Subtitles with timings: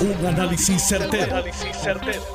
[0.00, 1.44] Un análisis certero,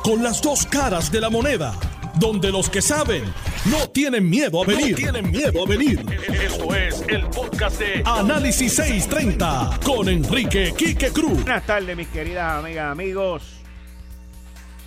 [0.04, 1.74] Con las dos caras de la moneda.
[2.20, 3.24] Donde los que saben
[3.66, 4.96] no tienen miedo a venir.
[4.96, 6.06] tienen miedo a venir.
[6.30, 11.42] Esto es el podcast de Análisis 630 con Enrique Quique Cruz.
[11.42, 13.42] Buenas tardes, mis queridas amigas, amigos.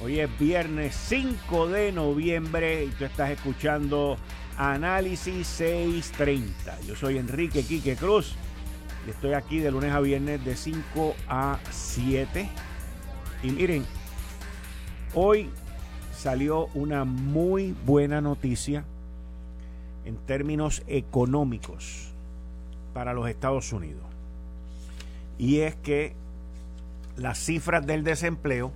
[0.00, 4.16] Hoy es viernes 5 de noviembre y tú estás escuchando
[4.56, 6.80] Análisis 630.
[6.86, 8.36] Yo soy Enrique Quique Cruz
[9.04, 12.48] y estoy aquí de lunes a viernes de 5 a 7
[13.42, 13.84] y miren,
[15.14, 15.50] hoy
[16.12, 18.84] salió una muy buena noticia
[20.04, 22.12] en términos económicos
[22.92, 24.02] para los Estados Unidos.
[25.38, 26.14] Y es que
[27.16, 28.72] las cifras del desempleo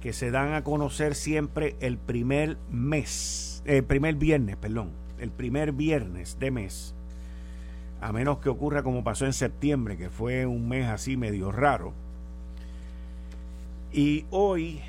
[0.00, 5.72] que se dan a conocer siempre el primer mes, el primer viernes, perdón, el primer
[5.72, 6.94] viernes de mes,
[8.00, 11.94] a menos que ocurra como pasó en septiembre, que fue un mes así medio raro,
[13.94, 14.80] y hoy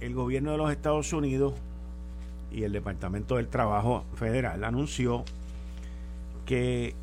[0.00, 1.54] el gobierno de los Estados Unidos
[2.52, 5.24] y el Departamento del Trabajo Federal anunció
[6.44, 6.94] que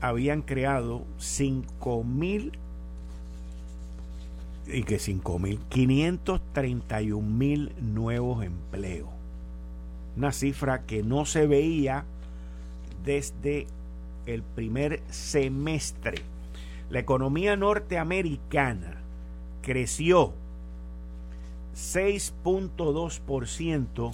[0.00, 2.58] habían creado 5 mil
[4.66, 9.08] y que 5 mil 531 mil nuevos empleos.
[10.16, 12.04] Una cifra que no se veía
[13.04, 13.68] desde
[14.26, 16.16] el primer semestre.
[16.90, 19.00] La economía norteamericana
[19.62, 20.34] creció
[21.78, 24.10] 6.2%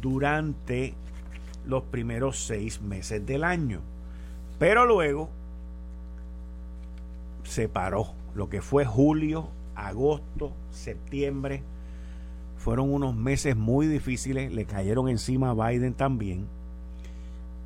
[0.00, 0.94] durante
[1.66, 3.80] los primeros seis meses del año.
[4.58, 5.30] Pero luego
[7.44, 8.08] se paró.
[8.34, 11.62] Lo que fue julio, agosto, septiembre,
[12.58, 14.52] fueron unos meses muy difíciles.
[14.52, 16.46] Le cayeron encima a Biden también.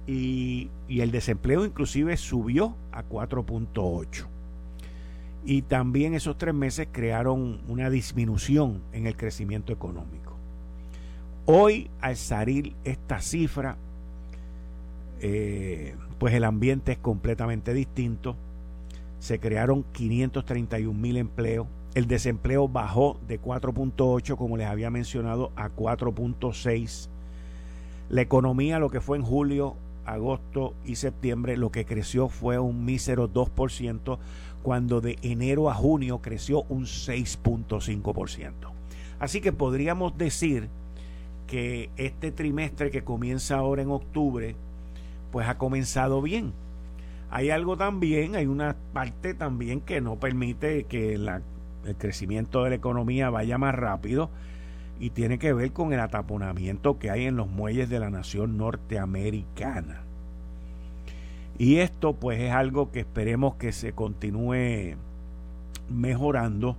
[0.06, 4.35] Y, y el desempleo inclusive subió a 4.8
[5.46, 10.34] y también esos tres meses crearon una disminución en el crecimiento económico.
[11.46, 13.76] Hoy, al salir esta cifra,
[15.20, 18.34] eh, pues el ambiente es completamente distinto.
[19.20, 21.68] Se crearon 531 mil empleos.
[21.94, 27.08] El desempleo bajó de 4.8, como les había mencionado, a 4.6.
[28.08, 29.76] La economía, lo que fue en julio,
[30.06, 34.18] agosto y septiembre, lo que creció fue un mísero 2%,
[34.66, 38.52] cuando de enero a junio creció un 6.5%.
[39.20, 40.68] Así que podríamos decir
[41.46, 44.56] que este trimestre que comienza ahora en octubre,
[45.30, 46.52] pues ha comenzado bien.
[47.30, 51.30] Hay algo también, hay una parte también que no permite que el
[51.96, 54.30] crecimiento de la economía vaya más rápido
[54.98, 58.58] y tiene que ver con el ataponamiento que hay en los muelles de la nación
[58.58, 60.05] norteamericana.
[61.58, 64.96] Y esto pues es algo que esperemos que se continúe
[65.88, 66.76] mejorando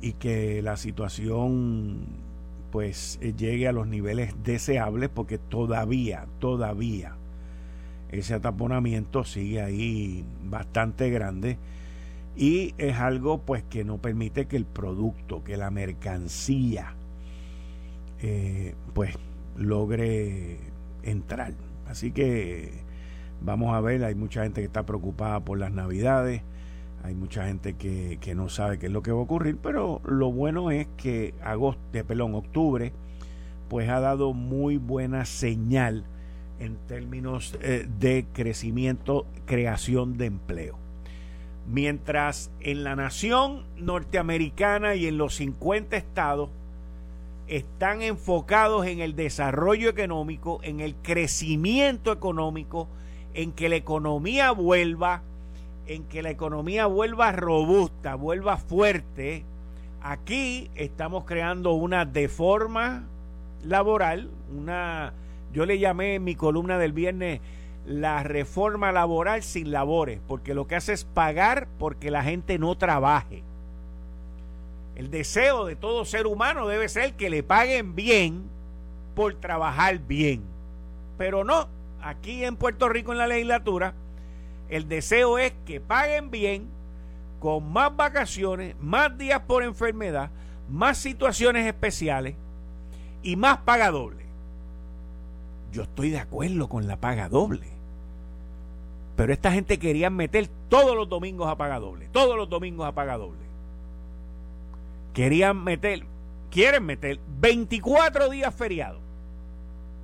[0.00, 2.06] y que la situación
[2.70, 7.16] pues llegue a los niveles deseables porque todavía, todavía
[8.10, 11.58] ese ataponamiento sigue ahí bastante grande
[12.36, 16.94] y es algo pues que no permite que el producto, que la mercancía
[18.20, 19.14] eh, pues
[19.56, 20.58] logre
[21.02, 21.54] entrar.
[21.86, 22.89] Así que
[23.42, 26.42] Vamos a ver, hay mucha gente que está preocupada por las navidades,
[27.02, 30.30] hay mucha gente que, no sabe qué es lo que va a ocurrir, pero lo
[30.30, 32.92] bueno es que agosto, eh, perdón, octubre,
[33.68, 36.04] pues ha dado muy buena señal
[36.58, 40.78] en términos eh, de crecimiento, creación de empleo.
[41.66, 46.50] Mientras en la nación norteamericana y en los 50 estados
[47.46, 52.88] están enfocados en el desarrollo económico, en el crecimiento económico,
[53.34, 55.22] en que la economía vuelva,
[55.86, 59.44] en que la economía vuelva robusta, vuelva fuerte.
[60.02, 63.04] Aquí estamos creando una deforma
[63.64, 65.12] laboral, una,
[65.52, 67.40] yo le llamé en mi columna del viernes
[67.86, 72.76] la reforma laboral sin labores, porque lo que hace es pagar porque la gente no
[72.76, 73.42] trabaje.
[74.96, 78.42] El deseo de todo ser humano debe ser que le paguen bien
[79.14, 80.42] por trabajar bien.
[81.16, 81.68] Pero no,
[82.02, 83.94] aquí en Puerto Rico en la legislatura,
[84.68, 86.68] el deseo es que paguen bien,
[87.40, 90.30] con más vacaciones, más días por enfermedad,
[90.68, 92.36] más situaciones especiales
[93.22, 94.24] y más paga doble.
[95.72, 97.66] Yo estoy de acuerdo con la paga doble.
[99.16, 102.08] Pero esta gente quería meter todos los domingos a paga doble.
[102.12, 103.40] Todos los domingos a paga doble.
[105.14, 106.04] Querían meter,
[106.50, 108.99] quieren meter 24 días feriados.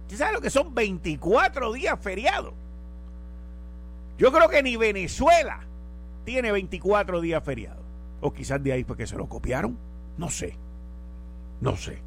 [0.07, 2.55] ¿Usted sabe lo que son 24 días feriados?
[4.19, 5.61] Yo creo que ni Venezuela
[6.25, 7.85] tiene 24 días feriados.
[8.21, 9.77] O quizás de ahí porque se lo copiaron.
[10.17, 10.57] No sé.
[11.61, 11.99] No sé.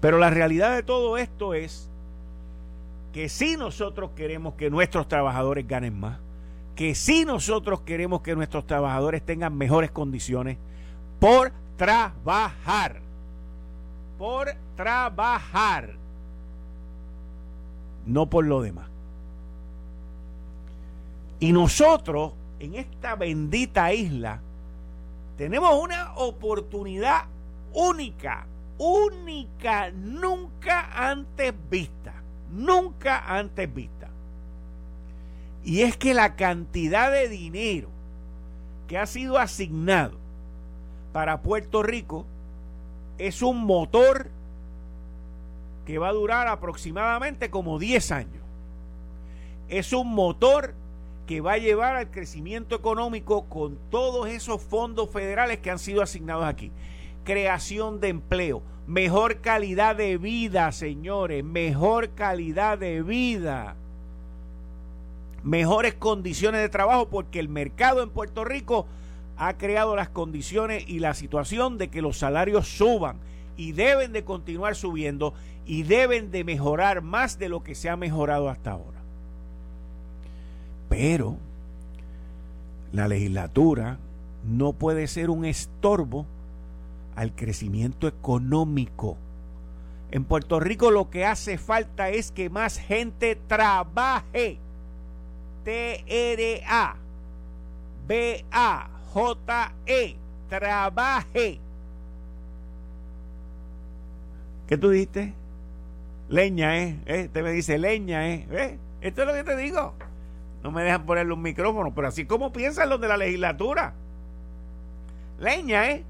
[0.00, 1.90] Pero la realidad de todo esto es
[3.12, 6.20] que si nosotros queremos que nuestros trabajadores ganen más,
[6.76, 10.58] que si nosotros queremos que nuestros trabajadores tengan mejores condiciones
[11.18, 13.00] por trabajar,
[14.16, 16.01] por trabajar,
[18.06, 18.86] no por lo demás.
[21.40, 24.40] Y nosotros, en esta bendita isla,
[25.36, 27.24] tenemos una oportunidad
[27.72, 28.46] única,
[28.78, 32.14] única, nunca antes vista,
[32.52, 34.08] nunca antes vista.
[35.64, 37.88] Y es que la cantidad de dinero
[38.88, 40.16] que ha sido asignado
[41.12, 42.24] para Puerto Rico
[43.18, 44.30] es un motor
[45.86, 48.42] que va a durar aproximadamente como 10 años.
[49.68, 50.74] Es un motor
[51.26, 56.02] que va a llevar al crecimiento económico con todos esos fondos federales que han sido
[56.02, 56.70] asignados aquí.
[57.24, 63.76] Creación de empleo, mejor calidad de vida, señores, mejor calidad de vida.
[65.42, 68.86] Mejores condiciones de trabajo porque el mercado en Puerto Rico
[69.36, 73.16] ha creado las condiciones y la situación de que los salarios suban
[73.56, 75.34] y deben de continuar subiendo
[75.66, 79.00] y deben de mejorar más de lo que se ha mejorado hasta ahora.
[80.88, 81.36] Pero
[82.92, 83.98] la legislatura
[84.44, 86.26] no puede ser un estorbo
[87.16, 89.16] al crecimiento económico.
[90.10, 94.58] En Puerto Rico lo que hace falta es que más gente trabaje.
[95.64, 96.96] T-R-A
[98.06, 100.16] B-A-J-E
[100.48, 101.58] trabaje.
[104.66, 105.34] ¿Qué tú dijiste?
[106.32, 106.98] Leña, ¿eh?
[107.04, 107.28] ¿Eh?
[107.30, 108.46] Te me dice leña, ¿eh?
[108.50, 108.78] ¿Eh?
[109.02, 109.92] Esto es lo que te digo.
[110.62, 113.92] No me dejan ponerle un micrófono, pero así como piensan los de la legislatura.
[115.38, 116.04] Leña, ¿eh?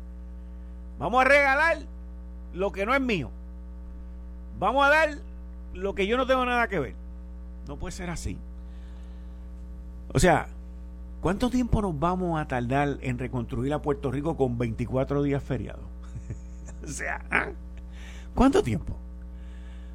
[1.00, 1.78] Vamos a regalar
[2.54, 3.30] lo que no es mío.
[4.60, 5.08] Vamos a dar
[5.74, 6.94] lo que yo no tengo nada que ver.
[7.66, 8.38] No puede ser así.
[10.12, 10.46] O sea,
[11.20, 15.82] ¿cuánto tiempo nos vamos a tardar en reconstruir a Puerto Rico con 24 días feriados?
[16.84, 17.48] o sea, ¿ah?
[18.36, 18.96] ¿cuánto tiempo?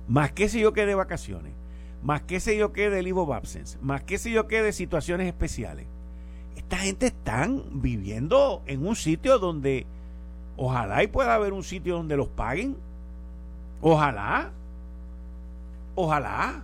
[0.08, 1.54] Más que si yo quede de vacaciones
[2.02, 4.72] más que sé yo qué de leave of absence, más que sé yo qué de
[4.72, 5.88] situaciones especiales.
[6.56, 9.86] Esta gente están viviendo en un sitio donde
[10.56, 12.76] ojalá y pueda haber un sitio donde los paguen.
[13.82, 14.52] Ojalá.
[15.96, 16.64] Ojalá.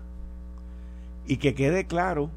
[1.25, 2.29] Y que quede claro,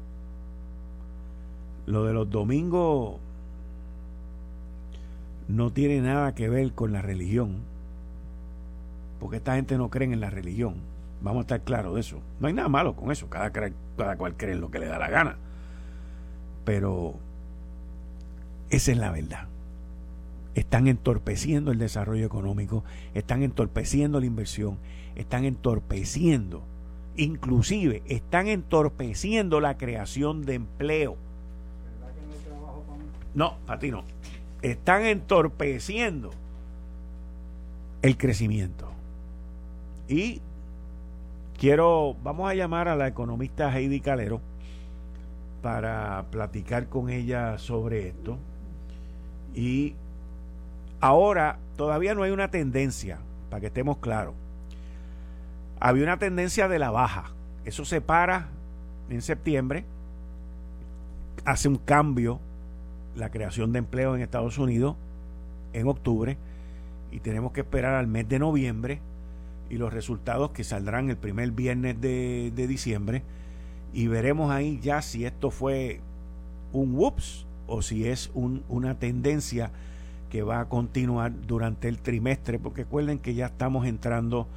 [1.85, 3.17] lo de los domingos
[5.47, 7.55] no tiene nada que ver con la religión,
[9.19, 10.75] porque esta gente no cree en la religión
[11.21, 12.19] Vamos a estar claros de eso.
[12.39, 13.29] No hay nada malo con eso.
[13.29, 15.37] Cada, cada cual cree en lo que le da la gana.
[16.63, 17.15] Pero
[18.69, 19.47] esa es la verdad.
[20.55, 22.83] Están entorpeciendo el desarrollo económico,
[23.13, 24.77] están entorpeciendo la inversión,
[25.15, 26.63] están entorpeciendo,
[27.15, 31.15] inclusive están entorpeciendo la creación de empleo.
[33.35, 34.03] No, a ti no.
[34.63, 36.31] Están entorpeciendo
[38.01, 38.91] el crecimiento.
[40.09, 40.41] Y
[41.57, 44.41] Quiero, vamos a llamar a la economista Heidi Calero
[45.63, 48.37] para platicar con ella sobre esto.
[49.55, 49.95] Y
[50.99, 53.17] ahora todavía no hay una tendencia,
[53.49, 54.35] para que estemos claros.
[55.79, 57.31] Había una tendencia de la baja.
[57.65, 58.49] Eso se para
[59.09, 59.83] en septiembre,
[61.43, 62.39] hace un cambio
[63.15, 64.95] la creación de empleo en Estados Unidos
[65.73, 66.37] en octubre
[67.11, 68.99] y tenemos que esperar al mes de noviembre
[69.69, 73.23] y los resultados que saldrán el primer viernes de, diciembre
[73.93, 76.01] y veremos ahí ya si esto fue
[76.73, 79.71] un whoops o si es una tendencia
[80.29, 84.47] que va a continuar durante el trimestre, porque recuerden que ya estamos entrando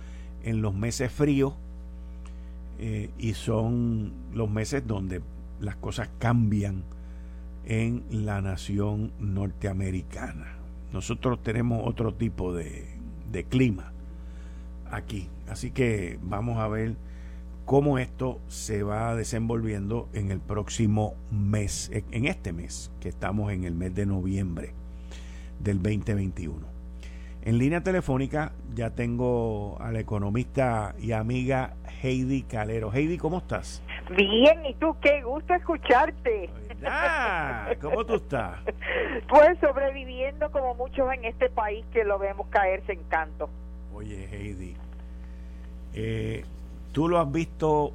[0.43, 1.55] en los meses fríos
[2.79, 5.21] eh, y son los meses donde
[5.61, 6.83] las cosas cambian
[7.67, 10.57] en la nación norteamericana.
[10.93, 12.89] Nosotros tenemos otro tipo de,
[13.31, 13.93] de clima
[14.91, 15.29] aquí.
[15.49, 16.95] Así que vamos a ver
[17.65, 23.65] cómo esto se va desenvolviendo en el próximo mes, en este mes, que estamos en
[23.65, 24.75] el mes de noviembre
[25.61, 26.81] del 2021.
[27.43, 32.93] En línea telefónica ya tengo a la economista y amiga Heidi Calero.
[32.93, 33.83] Heidi, ¿cómo estás?
[34.15, 36.51] Bien, ¿y tú qué gusto escucharte?
[37.81, 38.59] ¿Cómo tú estás?
[39.29, 43.49] Pues sobreviviendo como muchos en este país que lo vemos caerse en canto.
[44.01, 44.75] Oye, Heidi,
[45.93, 46.43] eh,
[46.91, 47.93] tú lo has visto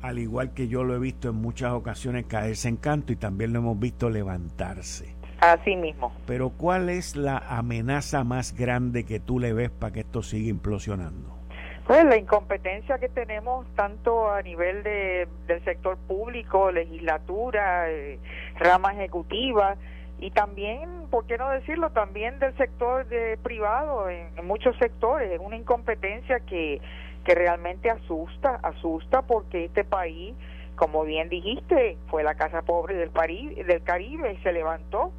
[0.00, 3.52] al igual que yo lo he visto en muchas ocasiones caerse en canto y también
[3.52, 5.12] lo hemos visto levantarse.
[5.40, 6.12] Así mismo.
[6.24, 10.50] Pero ¿cuál es la amenaza más grande que tú le ves para que esto siga
[10.50, 11.36] implosionando?
[11.84, 18.20] Pues la incompetencia que tenemos tanto a nivel de, del sector público, legislatura, eh,
[18.56, 19.76] rama ejecutiva
[20.22, 21.90] y también, ¿por qué no decirlo?
[21.90, 25.32] También del sector de privado en, muchos sectores.
[25.32, 26.80] Es una incompetencia que,
[27.24, 30.36] que realmente asusta, asusta porque este país,
[30.76, 33.10] como bien dijiste, fue la casa pobre del,
[33.66, 35.12] del Caribe, se levantó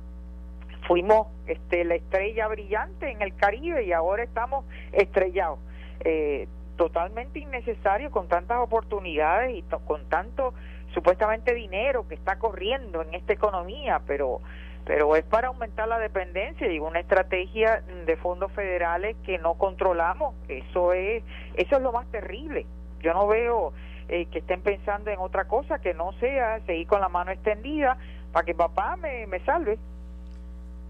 [0.88, 5.60] fuimos este, la estrella brillante en el Caribe y ahora estamos estrellados.
[6.02, 10.54] Eh, totalmente innecesario con tantas oportunidades y con tanto
[10.94, 14.42] supuestamente dinero que está corriendo en esta economía, pero
[14.86, 20.36] pero es para aumentar la dependencia y una estrategia de fondos federales que no controlamos.
[20.48, 21.24] Eso es
[21.56, 22.66] eso es lo más terrible.
[23.02, 23.74] Yo no veo
[24.10, 27.98] eh, que estén pensando en otra cosa que no sea seguir con la mano extendida
[28.32, 29.78] para que papá me, me salve.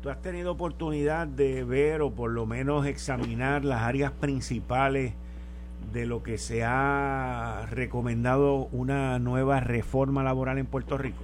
[0.02, 5.14] ¿Tú has tenido oportunidad de ver o por lo menos examinar las áreas principales
[5.94, 11.24] de lo que se ha recomendado una nueva reforma laboral en Puerto Rico?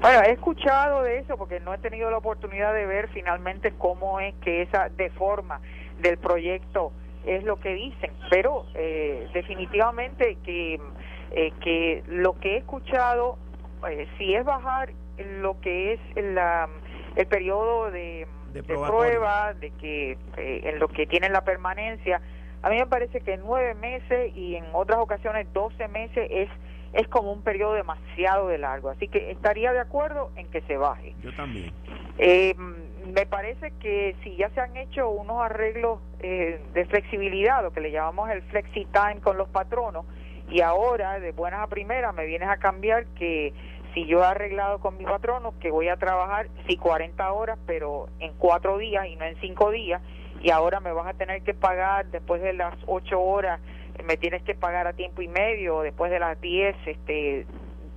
[0.00, 4.20] Bueno, he escuchado de eso porque no he tenido la oportunidad de ver finalmente cómo
[4.20, 5.60] es que esa deforma
[6.00, 6.92] del proyecto
[7.24, 10.78] es lo que dicen, pero eh, definitivamente que,
[11.30, 13.38] eh, que lo que he escuchado,
[13.88, 14.92] eh, si es bajar
[15.40, 16.68] lo que es la
[17.16, 18.26] el periodo de,
[18.66, 22.20] prueba, de que eh, en lo que tienen la permanencia,
[22.64, 26.48] a mí me parece que nueve meses y en otras ocasiones doce meses es
[26.94, 30.76] es como un periodo demasiado de largo, así que estaría de acuerdo en que se
[30.76, 31.14] baje.
[31.22, 31.72] Yo también.
[32.18, 37.72] Eh, me parece que si ya se han hecho unos arreglos eh, de flexibilidad, lo
[37.72, 40.06] que le llamamos el flexi time con los patronos,
[40.48, 43.52] y ahora de buenas a primeras me vienes a cambiar que
[43.92, 48.08] si yo he arreglado con mi patrono que voy a trabajar, sí, 40 horas, pero
[48.20, 50.00] en cuatro días y no en cinco días,
[50.44, 53.60] y ahora me vas a tener que pagar después de las ocho horas,
[54.04, 57.46] me tienes que pagar a tiempo y medio, después de las 10, este,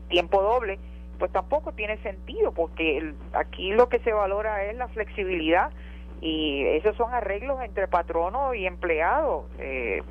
[0.07, 0.79] tiempo doble,
[1.19, 5.71] pues tampoco tiene sentido, porque aquí lo que se valora es la flexibilidad
[6.21, 9.49] y esos son arreglos entre patrono y empleado.
[9.59, 10.01] Eh,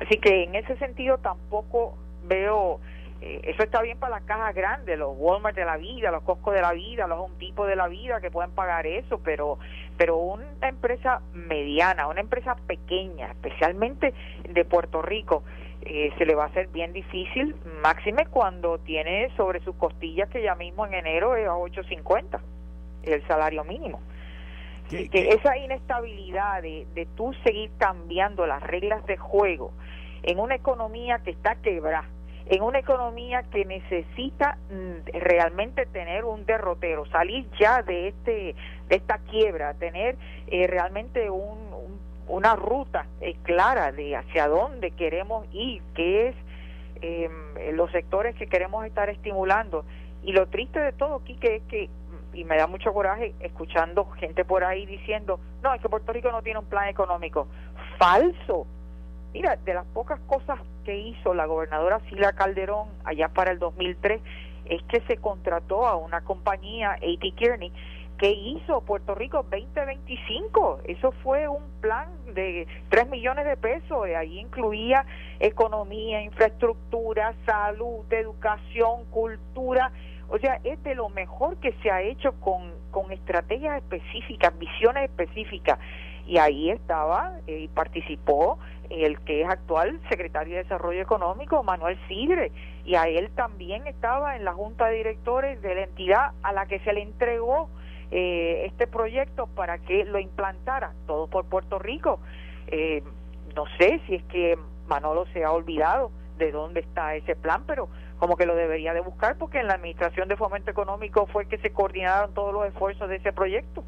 [0.00, 2.80] así que en ese sentido tampoco veo
[3.24, 6.50] eh, eso está bien para las cajas grandes, los Walmart de la vida, los Costco
[6.50, 9.60] de la vida, los Home de la vida que pueden pagar eso, pero
[10.02, 14.12] pero una empresa mediana, una empresa pequeña, especialmente
[14.48, 15.44] de Puerto Rico,
[15.82, 17.54] eh, se le va a hacer bien difícil,
[17.84, 22.40] máxime cuando tiene sobre sus costillas que ya mismo en enero es a 8.50
[23.04, 24.00] el salario mínimo.
[24.90, 29.70] que esa inestabilidad de, de tú seguir cambiando las reglas de juego
[30.24, 32.08] en una economía que está quebrada,
[32.52, 38.54] en una economía que necesita mm, realmente tener un derrotero, salir ya de este
[38.88, 40.18] de esta quiebra, tener
[40.48, 41.56] eh, realmente un,
[42.28, 46.36] una ruta eh, clara de hacia dónde queremos ir, qué es
[47.00, 49.86] em, los sectores que queremos estar estimulando.
[50.22, 51.88] Y lo triste de todo, Quique, es que,
[52.34, 56.30] y me da mucho coraje escuchando gente por ahí diciendo, no, es que Puerto Rico
[56.30, 57.48] no tiene un plan económico.
[57.98, 58.66] Falso
[59.32, 64.20] Mira, de las pocas cosas que hizo la gobernadora Sila Calderón allá para el 2003
[64.66, 67.32] es que se contrató a una compañía, A.T.
[67.36, 67.72] Kearney,
[68.18, 70.82] que hizo Puerto Rico 2025.
[70.84, 74.06] Eso fue un plan de 3 millones de pesos.
[74.16, 75.04] Ahí incluía
[75.40, 79.90] economía, infraestructura, salud, educación, cultura.
[80.28, 85.10] O sea, es de lo mejor que se ha hecho con, con estrategias específicas, visiones
[85.10, 85.78] específicas.
[86.24, 88.58] Y ahí estaba eh, y participó
[89.00, 92.52] el que es actual secretario de Desarrollo Económico, Manuel Sidre,
[92.84, 96.66] y a él también estaba en la junta de directores de la entidad a la
[96.66, 97.68] que se le entregó
[98.10, 102.20] eh, este proyecto para que lo implantara, todo por Puerto Rico.
[102.66, 103.02] Eh,
[103.56, 107.88] no sé si es que Manolo se ha olvidado de dónde está ese plan, pero
[108.18, 111.58] como que lo debería de buscar porque en la Administración de Fomento Económico fue que
[111.58, 113.84] se coordinaron todos los esfuerzos de ese proyecto.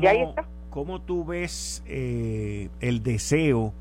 [0.00, 0.44] y ahí está
[0.76, 3.72] ¿cómo tú ves eh, el deseo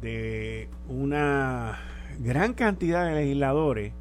[0.00, 1.78] de una
[2.18, 3.92] gran cantidad de legisladores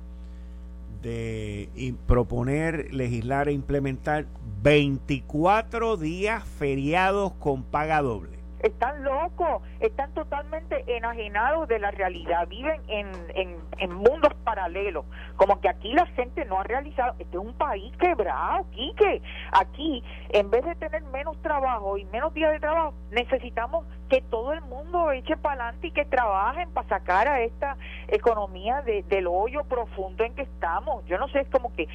[1.03, 4.25] de proponer, legislar e implementar
[4.63, 8.38] 24 días feriados con paga doble?
[8.59, 15.59] Están locos, están totalmente enajenados de la realidad, viven en, en, en, mundos paralelos, como
[15.61, 20.49] que aquí la gente no ha realizado, este es un país quebrado, que aquí en
[20.49, 25.11] vez de tener menos trabajo y menos días de trabajo, necesitamos que todo el mundo
[25.11, 30.23] eche para adelante y que trabajen para sacar a esta economía de, del hoyo profundo
[30.23, 31.05] en que estamos.
[31.05, 31.87] Yo no sé, es como que,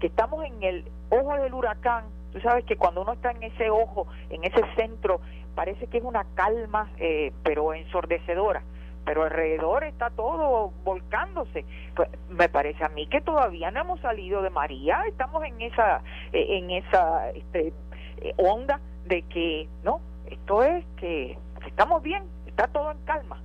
[0.00, 2.04] que estamos en el ojo del huracán.
[2.32, 5.20] Tú sabes que cuando uno está en ese ojo, en ese centro,
[5.54, 8.62] parece que es una calma, eh, pero ensordecedora
[9.04, 11.64] pero alrededor está todo volcándose.
[11.94, 16.02] Pues, me parece a mí que todavía no hemos salido de María, estamos en esa
[16.32, 17.72] eh, en esa este,
[18.18, 23.42] eh, onda de que no, esto es que estamos bien, está todo en calma.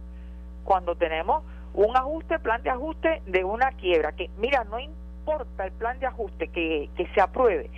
[0.63, 5.71] Cuando tenemos un ajuste, plan de ajuste de una quiebra, que mira, no importa el
[5.73, 7.69] plan de ajuste que, que se apruebe,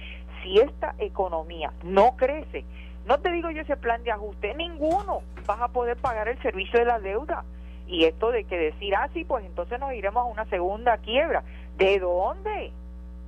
[0.42, 2.66] si esta economía no crece,
[3.10, 6.78] no te digo yo ese plan de ajuste, ninguno vas a poder pagar el servicio
[6.78, 7.44] de la deuda
[7.88, 11.44] y esto de que decir, ah, sí, pues entonces nos iremos a una segunda quiebra.
[11.76, 12.72] ¿De dónde?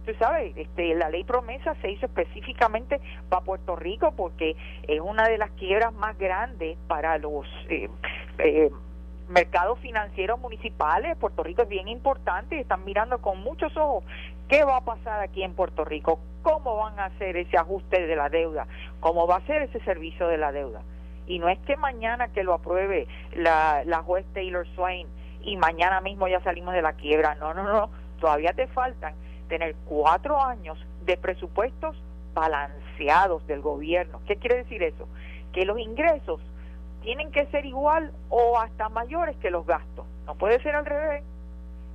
[0.06, 4.56] Tú sabes, este, la ley promesa se hizo específicamente para Puerto Rico porque
[4.88, 7.90] es una de las quiebras más grandes para los eh,
[8.38, 8.70] eh,
[9.30, 11.18] mercados financieros municipales.
[11.18, 14.04] Puerto Rico es bien importante y están mirando con muchos ojos
[14.52, 18.16] qué va a pasar aquí en Puerto Rico, cómo van a hacer ese ajuste de
[18.18, 18.68] la deuda,
[19.00, 20.82] cómo va a ser ese servicio de la deuda.
[21.26, 25.08] Y no es que mañana que lo apruebe la, la juez Taylor Swain
[25.42, 27.36] y mañana mismo ya salimos de la quiebra.
[27.36, 27.90] No, no, no.
[28.20, 29.14] Todavía te faltan
[29.48, 31.96] tener cuatro años de presupuestos
[32.34, 34.20] balanceados del gobierno.
[34.28, 35.08] ¿Qué quiere decir eso?
[35.54, 36.42] Que los ingresos
[37.04, 40.06] tienen que ser igual o hasta mayores que los gastos.
[40.26, 41.24] No puede ser al revés.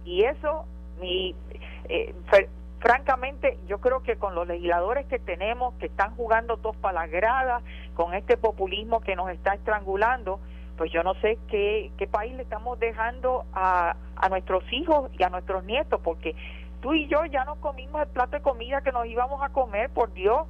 [0.06, 0.64] Y eso,
[1.02, 1.34] mi,
[1.88, 2.14] eh,
[2.80, 6.60] francamente, yo creo que con los legisladores que tenemos, que están jugando
[6.92, 7.62] la grada,
[7.94, 10.40] con este populismo que nos está estrangulando,
[10.76, 15.22] pues yo no sé qué, qué país le estamos dejando a, a nuestros hijos y
[15.22, 16.36] a nuestros nietos, porque
[16.80, 19.90] tú y yo ya no comimos el plato de comida que nos íbamos a comer,
[19.90, 20.46] por Dios,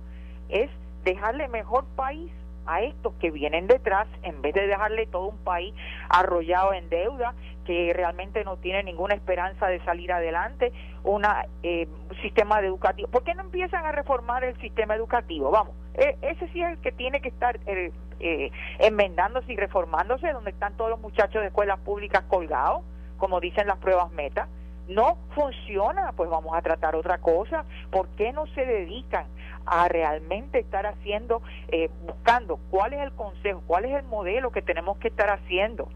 [0.49, 0.71] es
[1.05, 2.31] dejarle mejor país
[2.67, 5.73] a estos que vienen detrás en vez de dejarle todo un país
[6.09, 7.35] arrollado en deuda
[7.67, 10.73] que realmente no tiene ninguna esperanza de salir adelante,
[11.05, 13.09] una, eh, un sistema educativo.
[13.09, 15.51] ¿Por qué no empiezan a reformar el sistema educativo?
[15.51, 20.33] Vamos, e, ese sí es el que tiene que estar eh, eh, enmendándose y reformándose,
[20.33, 22.83] donde están todos los muchachos de escuelas públicas colgados,
[23.19, 24.49] como dicen las pruebas meta.
[24.89, 27.65] No funciona, pues vamos a tratar otra cosa.
[27.91, 29.27] ¿Por qué no se dedican
[29.67, 34.63] a realmente estar haciendo, eh, buscando cuál es el consejo, cuál es el modelo que
[34.63, 35.89] tenemos que estar haciendo.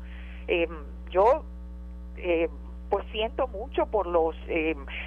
[0.49, 0.69] Eh,
[1.11, 1.45] yo
[2.23, 2.49] eh,
[2.89, 4.35] pues siento mucho por los,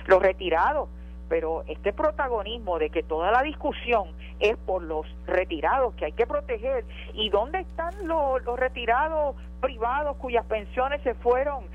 [0.06, 0.88] los retirados,
[1.28, 4.08] pero este protagonismo de que toda la discusión
[4.40, 10.16] es por los retirados que hay que proteger y dónde están los, los retirados privados
[10.18, 11.66] cuyas pensiones se fueron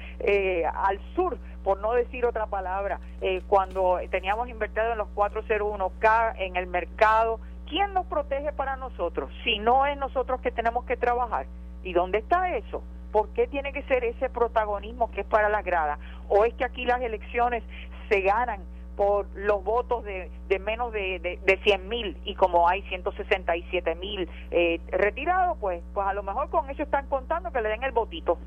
[0.75, 1.37] al sur
[1.69, 7.41] por no decir otra palabra, eh, cuando teníamos invertido en los 401k en el mercado,
[7.69, 9.31] ¿quién nos protege para nosotros?
[9.45, 11.45] Si no es nosotros que tenemos que trabajar.
[11.83, 12.83] ¿Y dónde está eso?
[13.13, 15.99] ¿Por qué tiene que ser ese protagonismo que es para la grada?
[16.29, 17.63] ¿O es que aquí las elecciones
[18.09, 18.61] se ganan
[18.99, 23.95] por los votos de, de menos de, de, de 100 mil y como hay 167
[23.95, 27.85] mil eh, retirados, pues, pues a lo mejor con eso están contando que le den
[27.85, 28.39] el votito.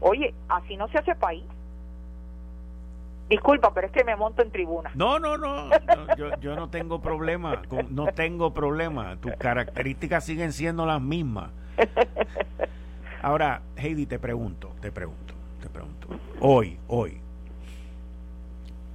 [0.00, 1.44] Oye, así no se hace país.
[3.28, 4.90] Disculpa, pero es que me monto en tribuna.
[4.94, 5.68] No, no, no,
[6.40, 9.18] yo, no tengo problema, no tengo problema.
[9.20, 11.50] Tus características siguen siendo las mismas.
[13.28, 16.08] Ahora, Heidi, te pregunto, te pregunto, te pregunto.
[16.40, 17.20] Hoy, hoy,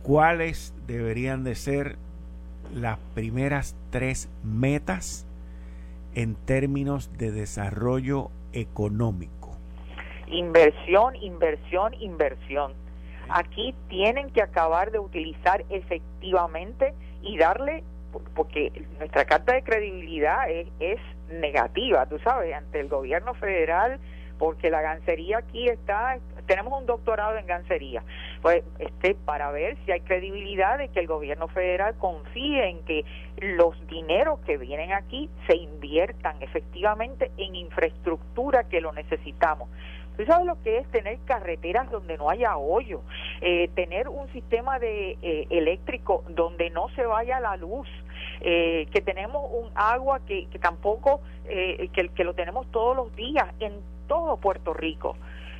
[0.02, 1.98] ¿cuáles deberían de ser
[2.74, 5.28] las primeras tres metas
[6.15, 9.56] en términos de desarrollo económico?
[10.26, 12.74] Inversión, inversión, inversión
[13.30, 17.84] Aquí tienen que acabar de utilizar efectivamente y darle,
[18.34, 24.00] porque nuestra carta de credibilidad es, negativa, tú sabes, ante el gobierno federal,
[24.38, 28.04] porque la gancería aquí está, tenemos un doctorado en gancería,
[28.41, 33.06] pues este para ver si hay credibilidad de que el gobierno federal confíe en que
[33.38, 39.69] los dineros que vienen aquí se inviertan efectivamente en infraestructura que lo necesitamos.
[40.17, 43.02] ¿Tú sabes lo que es tener carreteras donde no haya hoyo?
[43.41, 47.88] Eh, tener un sistema de eh, eléctrico donde no se vaya la luz,
[48.43, 53.47] eh, que tenemos un agua que, que tampoco, que, que, lo tenemos todos los días
[53.60, 53.73] en
[54.08, 55.15] todo Puerto Rico,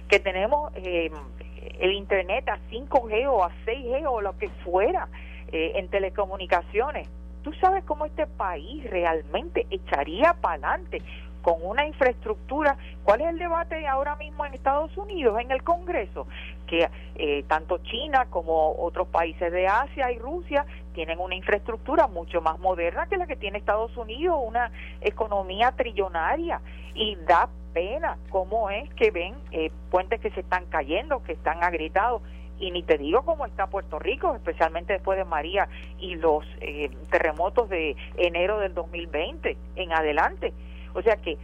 [0.08, 5.08] que tenemos el internet a 5G o a 6G o lo que fuera
[5.52, 7.10] en telecomunicaciones.
[7.44, 11.02] ¿Tú sabes cómo este país realmente echaría para adelante
[11.44, 12.78] con una infraestructura.
[13.04, 16.26] ¿Cuál es el debate ahora mismo en Estados Unidos, en el Congreso?
[16.66, 22.42] Que eh, tanto China como otros países de Asia y Rusia tienen una infraestructura mucho
[22.42, 26.62] más moderna que la que tiene Estados Unidos, una economía trillonaria
[26.96, 31.64] y da pena cómo es que ven eh, puentes que se están cayendo, que están
[31.64, 32.22] agrietados
[32.60, 35.68] y ni te digo cómo está Puerto Rico, especialmente después de María
[36.00, 40.54] y los eh, terremotos de enero del 2020 en adelante.
[40.94, 41.38] O sea que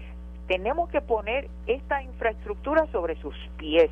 [0.48, 3.90] tenemos que poner esta infraestructura sobre sus pies.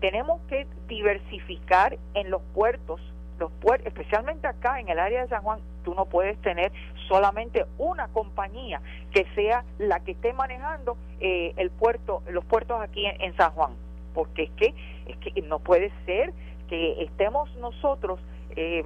[0.00, 3.00] Tenemos que diversificar en los puertos,
[3.38, 6.72] los puertos, especialmente acá en el área de San Juan, tú no puedes tener
[7.08, 8.80] solamente una compañía
[9.12, 13.72] que sea la que esté manejando eh, el puerto, los puertos aquí en San Juan
[14.14, 14.74] porque es que,
[15.06, 16.32] es que no puede ser
[16.68, 18.20] que estemos nosotros
[18.56, 18.84] eh,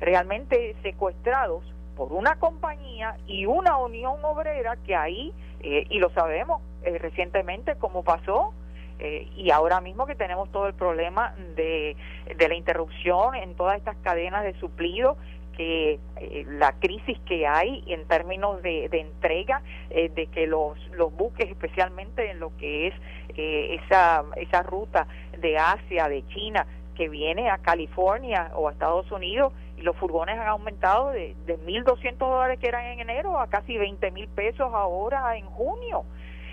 [0.00, 1.64] realmente secuestrados
[1.96, 7.76] por una compañía y una unión obrera que ahí, eh, y lo sabemos eh, recientemente
[7.76, 8.52] como pasó,
[8.98, 11.98] y ahora mismo que tenemos todo el problema de,
[12.34, 15.18] de la interrupción en todas estas cadenas de suplido
[15.54, 16.00] que
[16.46, 22.30] la crisis que hay en términos de, de entrega, de que los, los buques, especialmente
[22.30, 22.94] en lo que es
[23.38, 25.06] eh, esa, esa ruta
[25.38, 30.38] de Asia, de China, que viene a California o a Estados Unidos y los furgones
[30.38, 34.72] han aumentado de, de 1.200 dólares que eran en enero a casi 20 mil pesos
[34.72, 36.04] ahora en junio.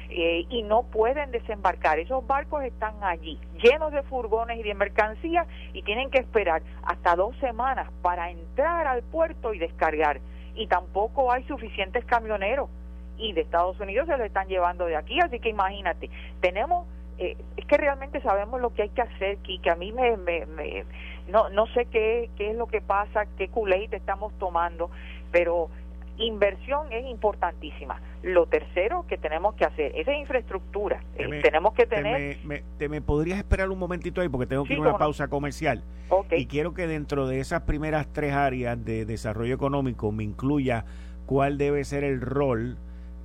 [0.09, 1.97] Eh, y no pueden desembarcar.
[1.97, 7.15] Esos barcos están allí, llenos de furgones y de mercancías, y tienen que esperar hasta
[7.15, 10.19] dos semanas para entrar al puerto y descargar.
[10.53, 12.69] Y tampoco hay suficientes camioneros
[13.17, 16.09] y de Estados Unidos se lo están llevando de aquí, así que imagínate,
[16.41, 20.17] tenemos, eh, es que realmente sabemos lo que hay que hacer, que a mí me,
[20.17, 20.85] me,
[21.29, 24.89] no, no sé qué, qué es lo que pasa, qué culé estamos tomando,
[25.31, 25.69] pero
[26.17, 28.01] inversión es importantísima.
[28.21, 31.03] Lo tercero que tenemos que hacer, esa infraestructura.
[31.15, 32.37] Eh, tenemos que tener...
[32.37, 34.97] Te me, te me, podrías esperar un momentito ahí porque tengo que ir a una
[34.97, 35.83] pausa comercial.
[36.31, 40.85] Y quiero que dentro de esas primeras tres áreas de desarrollo económico me incluya
[41.25, 42.77] cuál debe ser el rol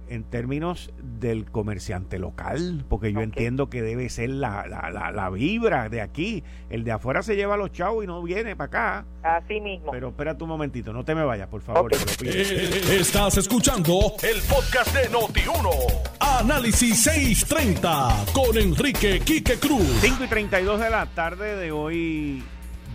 [0.09, 5.89] en términos del comerciante local, porque yo entiendo que debe ser la, la, la, vibra
[5.89, 6.45] de aquí.
[6.71, 9.07] El de afuera se lleva a los chavos y no viene para acá.
[9.23, 9.91] Así mismo.
[9.93, 11.93] Pero espérate un momentito, no te me vayas, por favor.
[12.23, 15.71] Eh, estás escuchando el podcast de Noti1.
[16.21, 19.87] Análisis 630 con Enrique Quique Cruz.
[20.01, 22.43] 5 y 32 de la tarde de hoy,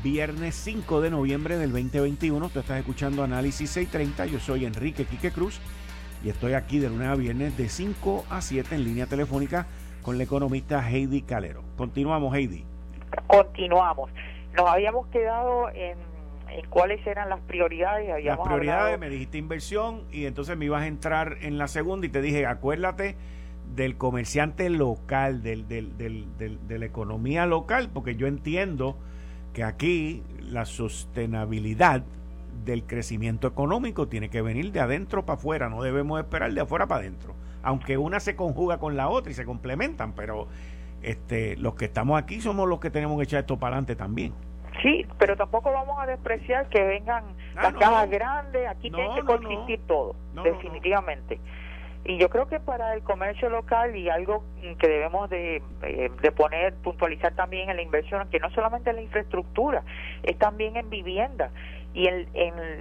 [0.04, 2.50] viernes 5 de noviembre del 2021.
[2.50, 4.26] Tú estás escuchando Análisis 630.
[4.28, 5.60] Yo soy Enrique Quique Cruz
[6.24, 9.68] y estoy aquí de lunes a viernes de 5 a 7 en línea telefónica
[10.02, 11.64] con la economista Heidi Calero.
[11.76, 12.66] Continuamos, Heidi.
[13.28, 14.10] Continuamos.
[14.56, 15.98] Nos habíamos quedado en,
[16.70, 18.24] cuáles eran las prioridades.
[18.24, 22.10] las prioridades, me dijiste inversión y entonces me ibas a entrar en la segunda y
[22.10, 23.18] te dije, acuérdate
[23.76, 28.98] del comerciante local, del, del, del, de la economía local, porque yo entiendo
[29.54, 32.04] que aquí la sostenibilidad
[32.64, 36.88] del crecimiento económico tiene que venir de adentro para afuera, no debemos esperar de afuera
[36.88, 37.36] para adentro.
[37.62, 40.48] Aunque una se conjuga con la otra y se complementan, pero
[41.02, 44.34] este, los que estamos aquí somos los que tenemos que echar esto para adelante también.
[44.82, 47.24] Sí, pero tampoco vamos a despreciar que vengan
[47.56, 51.40] ah, las cajas grandes, aquí tiene que consistir todo, definitivamente.
[52.06, 54.44] Y yo creo que para el comercio local y algo
[54.78, 58.98] que debemos de, eh, de poner, puntualizar también en la inversión, que no solamente en
[58.98, 59.84] la infraestructura,
[60.24, 61.52] es también en vivienda.
[61.94, 62.28] Y en,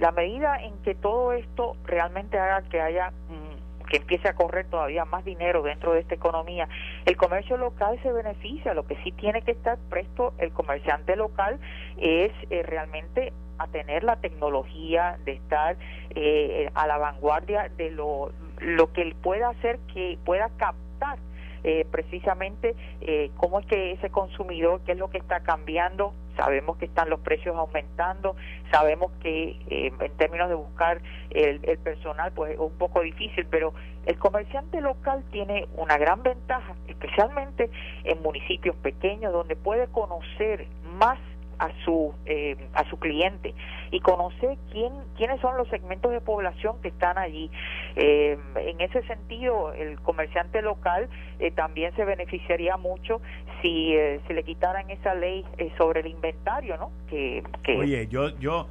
[0.01, 4.65] la medida en que todo esto realmente haga que haya mm, que empiece a correr
[4.67, 6.67] todavía más dinero dentro de esta economía,
[7.05, 8.73] el comercio local se beneficia.
[8.73, 11.59] Lo que sí tiene que estar presto el comerciante local
[11.97, 15.77] es eh, realmente a tener la tecnología, de estar
[16.15, 21.19] eh, a la vanguardia de lo, lo que él pueda hacer que pueda captar
[21.63, 26.13] eh, precisamente eh, cómo es que ese consumidor, qué es lo que está cambiando.
[26.35, 28.35] Sabemos que están los precios aumentando,
[28.71, 30.99] sabemos que eh, en términos de buscar
[31.29, 33.73] el, el personal, pues es un poco difícil, pero
[34.07, 37.69] el comerciante local tiene una gran ventaja, especialmente
[38.03, 41.19] en municipios pequeños, donde puede conocer más
[41.59, 43.53] a su eh, a su cliente
[43.91, 47.49] y conocer quién quiénes son los segmentos de población que están allí.
[47.95, 53.21] Eh, en ese sentido el comerciante local eh, también se beneficiaría mucho
[53.61, 53.93] si
[54.27, 55.45] se le quitaran esa ley
[55.77, 57.43] sobre el inventario no que,
[57.77, 58.67] oye yo yo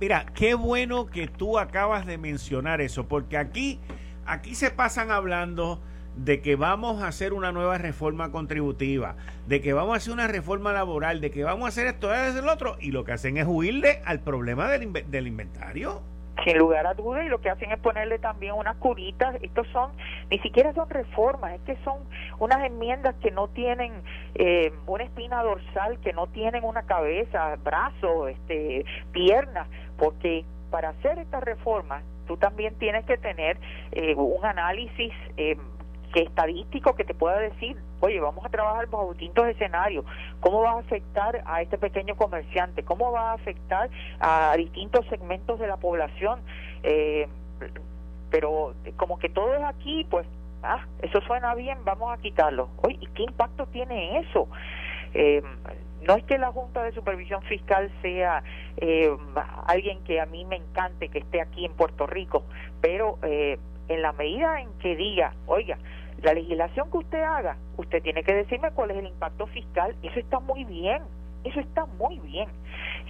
[0.00, 3.80] mira qué bueno que tú acabas de mencionar eso porque aquí
[4.24, 5.80] aquí se pasan hablando
[6.16, 10.28] de que vamos a hacer una nueva reforma contributiva, de que vamos a hacer una
[10.28, 13.36] reforma laboral, de que vamos a hacer esto, y lo otro, y lo que hacen
[13.36, 16.02] es huirle al problema del, del inventario.
[16.44, 19.36] Sin lugar a dudas, y lo que hacen es ponerle también unas curitas.
[19.42, 19.92] Estos son,
[20.30, 21.98] ni siquiera son reformas, es que son
[22.38, 23.92] unas enmiendas que no tienen
[24.34, 31.18] eh, una espina dorsal, que no tienen una cabeza, brazos, este, piernas, porque para hacer
[31.18, 33.58] estas reformas tú también tienes que tener
[33.92, 35.56] eh, un análisis eh,
[36.12, 40.04] que estadístico que te pueda decir, oye, vamos a trabajar bajo distintos escenarios,
[40.40, 45.58] cómo va a afectar a este pequeño comerciante, cómo va a afectar a distintos segmentos
[45.58, 46.40] de la población,
[46.82, 47.28] eh,
[48.30, 50.26] pero como que todo es aquí, pues,
[50.62, 52.68] ah, eso suena bien, vamos a quitarlo.
[52.82, 54.48] Oye, ¿y qué impacto tiene eso?
[55.14, 55.42] Eh,
[56.06, 58.42] no es que la Junta de Supervisión Fiscal sea
[58.76, 59.10] eh,
[59.66, 62.44] alguien que a mí me encante que esté aquí en Puerto Rico,
[62.80, 65.78] pero eh, en la medida en que diga, oiga,
[66.22, 70.18] la legislación que usted haga, usted tiene que decirme cuál es el impacto fiscal, eso
[70.18, 71.02] está muy bien,
[71.44, 72.48] eso está muy bien,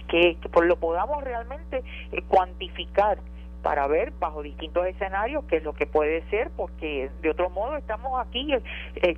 [0.07, 3.19] que, que lo podamos realmente eh, cuantificar
[3.61, 7.77] para ver bajo distintos escenarios qué es lo que puede ser, porque de otro modo
[7.77, 8.53] estamos aquí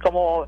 [0.03, 0.45] como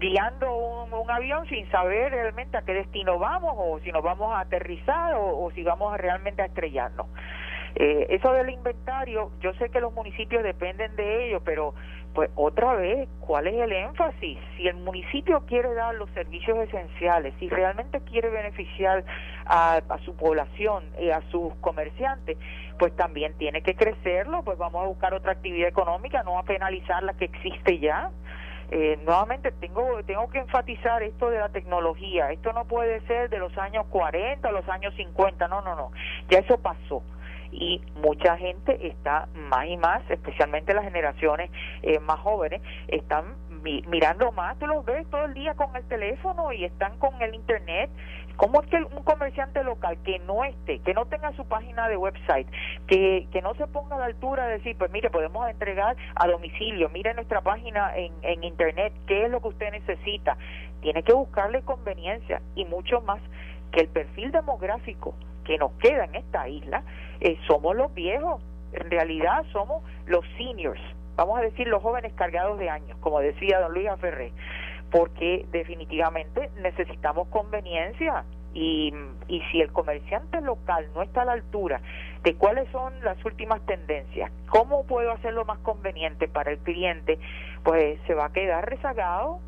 [0.00, 4.40] guiando un, avión sin saber realmente a qué destino vamos o si nos vamos a
[4.40, 7.06] aterrizar o, si vamos realmente a estrellarnos.
[7.76, 11.74] Eh, eso del inventario, yo sé que los municipios dependen de ello, pero
[12.14, 14.38] pues otra vez, ¿cuál es el énfasis?
[14.56, 19.04] Si el municipio quiere dar los servicios esenciales, si realmente quiere beneficiar
[19.46, 22.38] a, a su población y a sus comerciantes,
[22.78, 27.02] pues también tiene que crecerlo, pues vamos a buscar otra actividad económica, no a penalizar
[27.02, 28.10] la que existe ya.
[28.70, 32.30] Eh, nuevamente tengo tengo que enfatizar esto de la tecnología.
[32.30, 35.48] Esto no puede ser de los años 40 o los años 50.
[35.48, 35.90] No, no, no.
[36.30, 37.02] Ya eso pasó
[37.54, 41.50] y mucha gente está más y más, especialmente las generaciones
[41.82, 46.52] eh, más jóvenes, están mirando más, tú los ves todo el día con el teléfono
[46.52, 47.88] y están con el internet.
[48.36, 51.96] ¿Cómo es que un comerciante local que no esté, que no tenga su página de
[51.96, 52.48] website,
[52.88, 56.26] que, que no se ponga a la altura de decir, pues mire, podemos entregar a
[56.26, 60.36] domicilio, mire nuestra página en, en internet, qué es lo que usted necesita?
[60.82, 63.20] Tiene que buscarle conveniencia y mucho más
[63.70, 66.82] que el perfil demográfico que nos queda en esta isla,
[67.20, 70.80] eh, somos los viejos, en realidad somos los seniors,
[71.16, 74.32] vamos a decir los jóvenes cargados de años, como decía don Luis Ferré,
[74.90, 78.92] porque definitivamente necesitamos conveniencia y,
[79.28, 81.80] y si el comerciante local no está a la altura
[82.22, 87.18] de cuáles son las últimas tendencias, cómo puedo hacerlo más conveniente para el cliente,
[87.64, 89.40] pues se va a quedar rezagado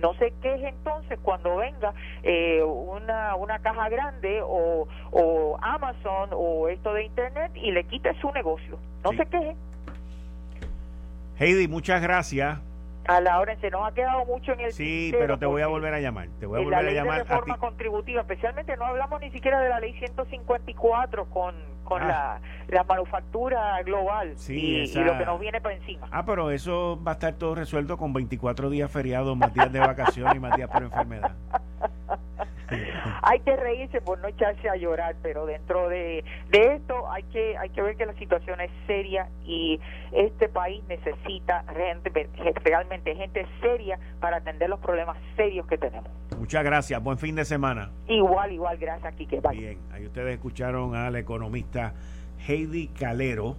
[0.00, 6.68] no qué es entonces cuando venga eh, una, una caja grande o, o Amazon o
[6.68, 8.78] esto de Internet y le quite su negocio.
[9.04, 9.56] No qué es.
[11.40, 12.58] Heidi, muchas gracias.
[13.08, 15.66] A la hora se nos ha quedado mucho en el Sí, pero te voy a
[15.66, 16.28] volver a llamar.
[16.38, 17.18] Te voy a volver a llamar.
[17.18, 22.06] De reforma contributiva, especialmente no hablamos ni siquiera de la ley 154 con, con ah.
[22.06, 26.06] la, la, manufactura global y, lo que nos viene por encima.
[26.10, 29.80] Ah, pero eso va a estar todo resuelto con 24 días feriados, más días de
[29.80, 31.32] vacaciones y más días por enfermedad.
[33.22, 37.56] hay que reírse por no echarse a llorar, pero dentro de, de esto hay que
[37.56, 39.80] hay que ver que la situación es seria y
[40.12, 42.28] este país necesita gente,
[42.64, 46.10] realmente gente seria para atender los problemas serios que tenemos.
[46.38, 47.90] Muchas gracias, buen fin de semana.
[48.06, 49.40] Igual, igual, gracias, Kike.
[49.50, 51.94] Bien, ahí ustedes escucharon a la economista
[52.46, 53.56] Heidi Calero,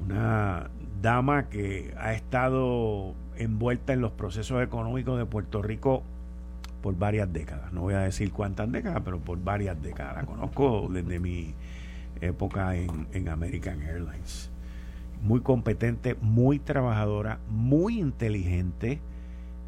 [0.00, 6.02] una dama que ha estado envuelta en los procesos económicos de Puerto Rico
[6.82, 7.72] por varias décadas.
[7.72, 10.16] No voy a decir cuántas décadas, pero por varias décadas.
[10.16, 11.54] La conozco desde mi
[12.20, 14.50] época en, American Airlines.
[15.22, 19.00] Muy competente, muy trabajadora, muy inteligente,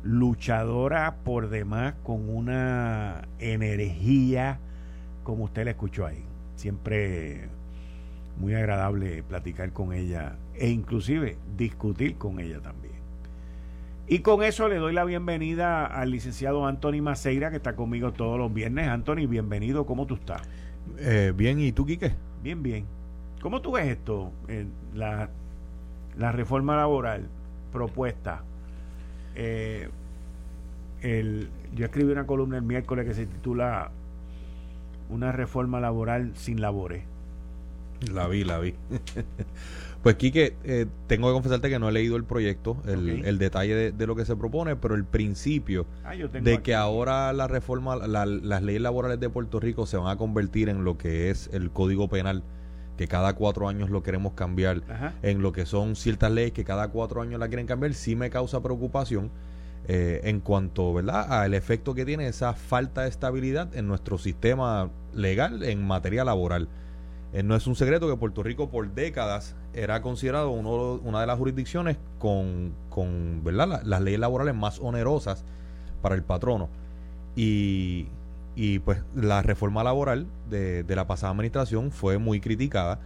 [0.03, 4.59] luchadora por demás, con una energía
[5.22, 6.24] como usted la escuchó ahí.
[6.57, 7.48] Siempre
[8.38, 12.93] muy agradable platicar con ella e inclusive discutir con ella también.
[14.07, 18.38] Y con eso le doy la bienvenida al licenciado Anthony Maceira, que está conmigo todos
[18.38, 18.88] los viernes.
[18.88, 19.87] Anthony, bienvenido.
[19.87, 20.43] ¿Cómo tú estás?
[20.99, 22.14] Eh, bien, ¿y tú, Quique?
[22.43, 22.85] Bien, bien.
[23.40, 24.31] ¿Cómo tú ves esto?
[24.49, 25.31] Eh, la,
[26.19, 27.29] la, reforma laboral
[27.73, 28.43] propuesta.
[29.37, 29.88] Eh,
[31.01, 33.90] el, yo escribí una columna el miércoles que se titula
[35.09, 37.05] Una reforma laboral sin labores.
[38.12, 38.75] La vi, la vi.
[40.05, 44.07] Pues Quique, eh, tengo que confesarte que no he leído el proyecto, el, detalle de,
[44.07, 48.83] lo que se propone, pero el principio ah, de que ahora la reforma, las leyes
[48.83, 52.43] laborales de Puerto Rico se van a convertir en lo que es el Código Penal,
[52.99, 54.83] que cada cuatro años lo queremos cambiar,
[55.23, 58.29] en lo que son ciertas leyes que cada cuatro años la quieren cambiar, sí me
[58.29, 59.31] causa preocupación.
[59.87, 61.43] Eh, en cuanto ¿verdad?
[61.43, 66.69] al efecto que tiene esa falta de estabilidad en nuestro sistema legal en materia laboral.
[67.35, 71.26] Eh, no es un secreto que Puerto Rico por décadas era considerado uno, una de
[71.26, 73.82] las jurisdicciones con, con ¿verdad?
[73.84, 75.44] las leyes laborales más onerosas
[76.02, 76.68] para el patrono.
[77.37, 78.08] Y,
[78.56, 83.00] y pues la reforma laboral de, de, la pasada administración fue muy criticada,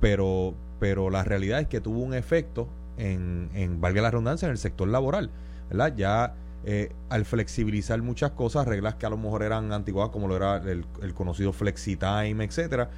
[0.00, 4.52] pero, pero la realidad es que tuvo un efecto en, en, valga la redundancia, en
[4.52, 5.30] el sector laboral,
[5.70, 5.94] ¿verdad?
[5.96, 10.36] Ya eh, al flexibilizar muchas cosas, reglas que a lo mejor eran antiguas, como lo
[10.36, 12.90] era el, conocido FlexiTime, etcétera,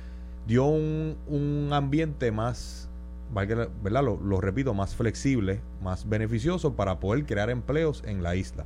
[0.46, 2.88] dio un, un ambiente más,
[3.32, 4.02] ¿verdad?
[4.04, 8.64] Lo, lo, repito, más flexible, más beneficioso para poder crear empleos en la isla.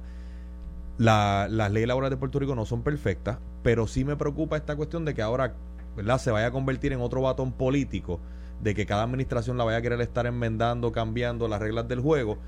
[0.99, 4.77] La, las leyes laborales de Puerto Rico no son perfectas, pero sí me preocupa esta
[4.77, 5.55] cuestión de que ahora
[5.97, 6.19] ¿verdad?
[6.19, 8.21] se vaya a convertir en otro batón político,
[8.63, 12.39] de que cada administración la vaya a querer estar enmendando, cambiando las reglas del juego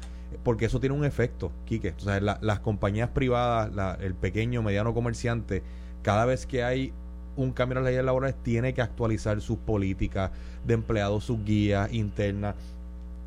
[0.42, 1.94] porque eso tiene un efecto, Quique.
[1.96, 5.62] O sea, las compañías privadas, el pequeño, mediano comerciante,
[6.02, 6.92] cada vez que hay
[7.38, 10.31] un cambio en las leyes laborales, tiene que actualizar sus políticas
[10.66, 12.57] de empleados, sus guías internas,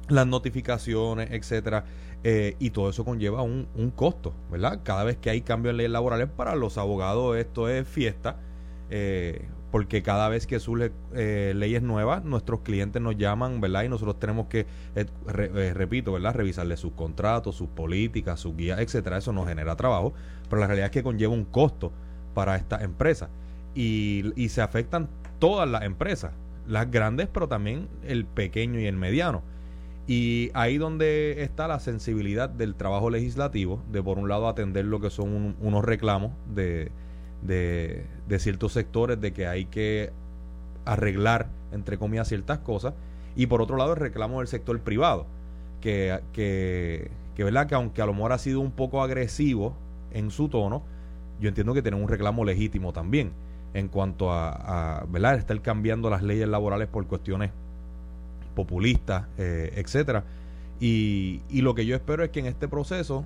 [0.10, 1.86] las notificaciones, etcétera.
[2.24, 4.82] Eh, y todo eso conlleva un, un, costo, ¿verdad?
[4.84, 8.38] Cada vez que hay cambios en leyes laborales, para los abogados esto es fiesta.
[8.91, 13.84] Eh, porque cada vez que surgen eh, leyes nuevas, nuestros clientes nos llaman, ¿verdad?
[13.84, 16.36] Y nosotros tenemos que, eh, repito, ¿verdad?
[16.36, 19.17] Revisarle sus contratos, sus políticas, sus guías, etcétera.
[19.17, 20.13] Eso nos genera trabajo,
[20.50, 21.93] pero la realidad es que conlleva un costo
[22.34, 23.30] para estas empresas.
[23.73, 26.34] Y, y se afectan todas las empresas,
[26.67, 29.43] las grandes, pero también el pequeño y el mediano.
[30.07, 34.99] Y ahí donde está la sensibilidad del trabajo legislativo, de por un lado atender lo
[34.99, 36.91] que son unos reclamos de
[37.41, 38.05] de,
[38.39, 40.12] ciertos sectores de que hay que
[40.86, 42.93] arreglar, entre comillas, ciertas cosas.
[43.36, 45.25] Y por otro lado, el reclamo del sector privado,
[45.79, 47.67] que, que, que, ¿verdad?
[47.67, 49.75] que aunque a lo mejor ha sido un poco agresivo
[50.12, 50.84] en su tono,
[51.39, 53.31] yo entiendo que tiene un reclamo legítimo también
[53.73, 55.38] en cuanto a, a ¿verdad?
[55.38, 57.51] estar cambiando las leyes laborales por cuestiones
[58.55, 60.23] populistas, eh, etcétera.
[60.79, 63.25] Y, y lo que yo espero es que en este proceso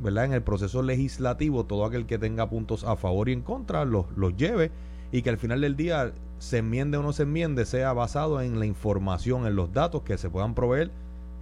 [0.00, 0.26] ¿verdad?
[0.26, 4.06] En el proceso legislativo, todo aquel que tenga puntos a favor y en contra los,
[4.16, 4.70] los lleve
[5.12, 8.58] y que al final del día se enmiende o no se enmiende sea basado en
[8.58, 10.90] la información, en los datos que se puedan proveer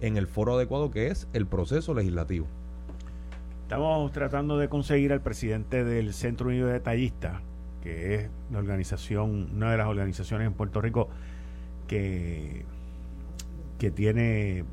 [0.01, 2.47] en el foro adecuado que es el proceso legislativo.
[3.63, 7.41] Estamos tratando de conseguir al presidente del Centro Unido de Detallistas,
[7.85, 11.07] que es la organización, una de las organizaciones en Puerto Rico
[11.87, 12.65] que,
[13.77, 14.65] que tiene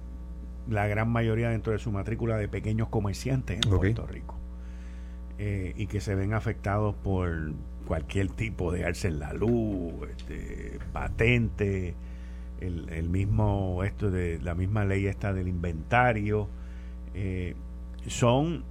[0.69, 4.35] la gran mayoría dentro de su matrícula de pequeños comerciantes en Puerto Rico
[5.39, 7.53] eh, y que se ven afectados por
[7.87, 11.95] cualquier tipo de alza en la luz, este, patente,
[12.61, 16.49] el, mismo esto de la misma ley esta del inventario,
[17.13, 17.57] eh,
[18.07, 18.65] son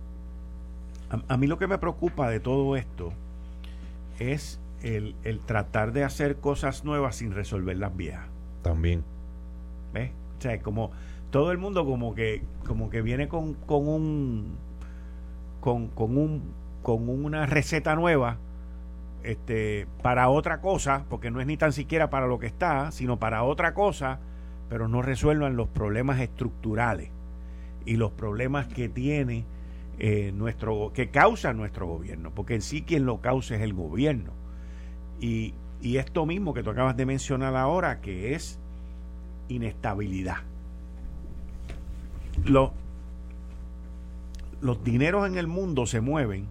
[1.28, 3.14] a, mí lo que me preocupa de todo esto
[4.22, 8.28] es el, el tratar de hacer cosas nuevas sin resolver las viejas.
[8.62, 9.04] También.
[9.94, 10.12] ¿Ves?
[10.38, 10.92] O sea, como
[11.32, 14.58] todo el mundo como que como que viene con, con un
[15.62, 16.54] con, con un
[16.84, 18.38] con una receta nueva
[19.24, 23.18] este para otra cosa porque no es ni tan siquiera para lo que está sino
[23.18, 24.20] para otra cosa
[24.70, 27.12] pero no resuelvan los problemas estructurales
[27.86, 29.46] y los problemas que tiene
[30.00, 34.32] eh, nuestro que causa nuestro gobierno porque en sí quien lo causa es el gobierno
[35.20, 38.60] y, y esto mismo que tú acabas de mencionar ahora que es
[39.48, 40.38] inestabilidad
[42.46, 42.72] los,
[44.62, 46.46] los dineros en el mundo se mueven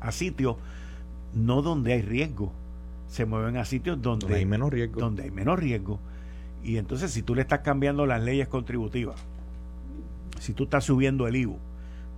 [0.00, 0.56] a sitios
[1.34, 2.52] no donde hay riesgo,
[3.08, 5.00] se mueven a sitios donde, hay menos riesgo.
[5.00, 5.98] Donde hay menos riesgo.
[6.62, 9.20] Y entonces si tú le estás cambiando las leyes contributivas,
[10.40, 11.58] si tú estás subiendo el IVU,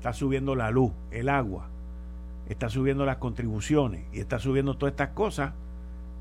[0.07, 1.69] estás subiendo la luz, el agua,
[2.49, 5.53] estás subiendo las contribuciones y estás subiendo todas estas cosas,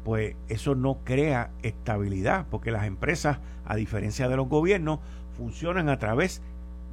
[0.04, 5.02] pues eso no crea estabilidad, porque las empresas, a diferencia de los gobiernos,
[5.38, 6.42] funcionan a través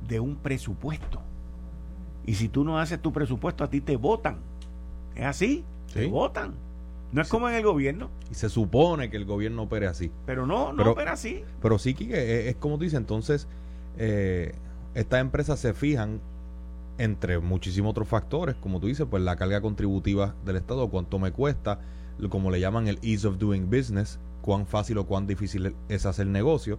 [0.06, 1.22] de un presupuesto.
[2.26, 4.36] Y si tú no haces tu presupuesto, a ti te votan.
[5.14, 5.64] ¿Es así?
[5.94, 6.52] Te votan.
[7.10, 8.10] No es como en el gobierno.
[8.30, 10.12] Y se supone que el gobierno opere así.
[10.26, 11.42] Pero no, no opera así.
[11.62, 13.48] Pero sí, que es, como tú dices, entonces,
[13.96, 14.54] eh,
[14.94, 16.20] estas empresas se fijan
[16.98, 21.32] entre muchísimos otros factores, como tú dices, pues la carga contributiva del Estado, cuánto me
[21.32, 21.80] cuesta,
[22.28, 26.26] como le llaman el ease of doing business, cuán fácil o cuán difícil es hacer
[26.26, 26.78] negocio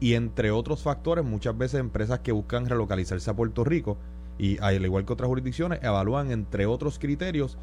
[0.00, 3.98] y entre otros factores, muchas veces empresas que buscan relocalizarse a Puerto Rico
[4.38, 7.58] y al igual que otras jurisdicciones, evalúan entre otros criterios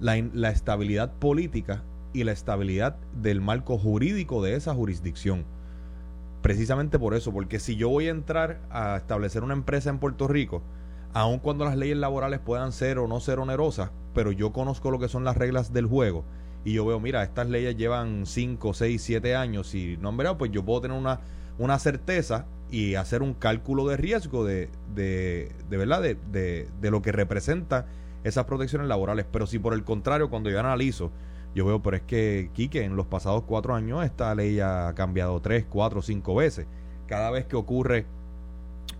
[0.00, 1.82] la, la estabilidad política
[2.12, 5.44] y la estabilidad del marco jurídico de esa jurisdicción.
[6.42, 10.28] Precisamente por eso, porque si yo voy a entrar a establecer una empresa en Puerto
[10.28, 10.62] Rico,
[11.14, 14.98] aun cuando las leyes laborales puedan ser o no ser onerosas, pero yo conozco lo
[14.98, 16.24] que son las reglas del juego
[16.64, 20.36] y yo veo, mira, estas leyes llevan 5, 6, 7 años y no han verado,
[20.36, 21.20] pues yo puedo tener una
[21.58, 26.16] una certeza y hacer un cálculo de riesgo de, de, de verdad de,
[26.80, 27.86] de, lo que representa
[28.24, 29.26] esas protecciones laborales.
[29.30, 31.12] Pero si por el contrario, cuando yo analizo,
[31.54, 35.40] yo veo, pero es que, Quique, en los pasados cuatro años esta ley ha cambiado
[35.40, 36.66] tres, cuatro, cinco veces.
[37.06, 38.06] cada vez que ocurre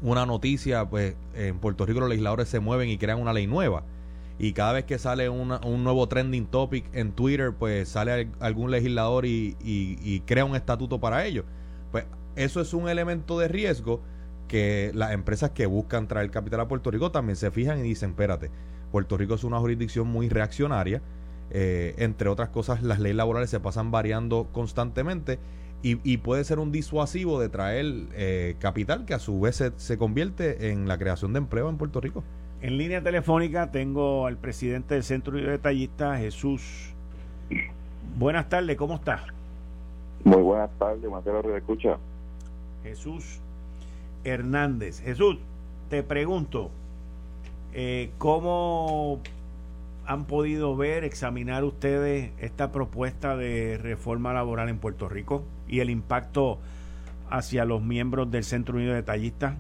[0.03, 3.85] una noticia, pues en Puerto Rico los legisladores se mueven y crean una ley nueva.
[4.39, 9.27] Y cada vez que sale un nuevo trending topic en Twitter, pues sale algún legislador
[9.27, 11.45] y, y crea un estatuto para ello.
[11.93, 12.05] Pues
[12.35, 14.01] eso es un elemento de riesgo
[14.49, 18.11] que las empresas que buscan traer capital a Puerto Rico también se fijan y dicen,
[18.11, 18.51] espérate,
[18.91, 21.03] Puerto Rico es una jurisdicción muy reaccionaria,
[21.51, 25.39] eh, entre otras cosas las leyes laborales se pasan variando constantemente
[25.87, 30.71] y, puede ser un disuasivo de traer eh, capital que a su vez se, convierte
[30.71, 32.25] en la creación de empleo en Puerto Rico.
[32.63, 36.95] En línea telefónica tengo al presidente del Centro de Detallistas, Jesús.
[38.17, 39.27] Buenas tardes, ¿cómo está?
[40.25, 41.99] Muy buenas tardes, Mateo de escucha.
[42.83, 43.41] Jesús
[44.25, 45.03] Hernández.
[45.03, 45.37] Jesús,
[45.91, 46.71] te pregunto,
[47.75, 49.21] eh, ¿cómo
[50.07, 55.91] han podido ver, examinar ustedes esta propuesta de reforma laboral en Puerto Rico y el
[55.91, 56.59] impacto
[57.31, 59.57] hacia los miembros del Centro Unido de Detallistas?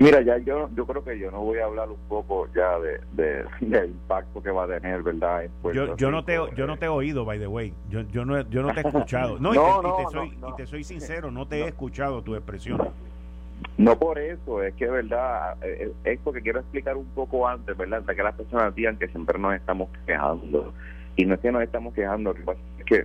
[0.00, 3.44] Mira, ya yo yo creo que yo no voy a hablar un poco ya de,
[3.60, 5.44] del impacto que va a tener, ¿verdad?
[5.74, 7.74] yo, yo no te yo no te he oído, by the way.
[7.90, 9.38] Yo, yo no yo no te he escuchado.
[9.38, 12.80] No, y, te, soy y te soy sincero, no te he escuchado tu expresión.
[13.76, 17.76] No por eso, es que verdad, eh, eh, esto que quiero explicar un poco antes,
[17.76, 18.00] ¿verdad?
[18.00, 20.72] Hasta que las personas digan que siempre nos estamos quejando.
[21.16, 22.34] Y no es que nos estamos quejando,
[22.78, 23.04] es que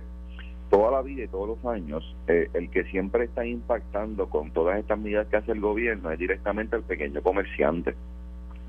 [0.76, 4.78] toda la vida y todos los años, eh, el que siempre está impactando con todas
[4.78, 7.94] estas medidas que hace el gobierno es directamente el pequeño comerciante.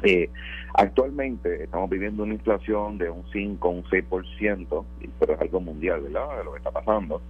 [0.03, 0.29] Eh,
[0.73, 4.85] actualmente estamos viviendo una inflación de un 5, un 6%,
[5.19, 6.37] pero es algo mundial, ¿verdad?
[6.37, 7.21] De lo que está pasando.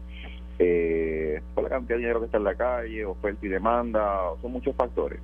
[0.59, 4.51] Eh, por la cantidad de dinero que está en la calle, oferta y demanda, son
[4.51, 5.19] muchos factores.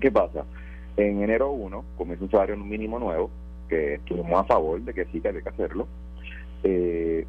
[0.00, 0.46] ¿Qué pasa?
[0.96, 3.28] En enero 1 comienza un salario mínimo nuevo,
[3.68, 5.86] que estuvimos a favor de que sí que hay que hacerlo.
[6.62, 7.26] Eh,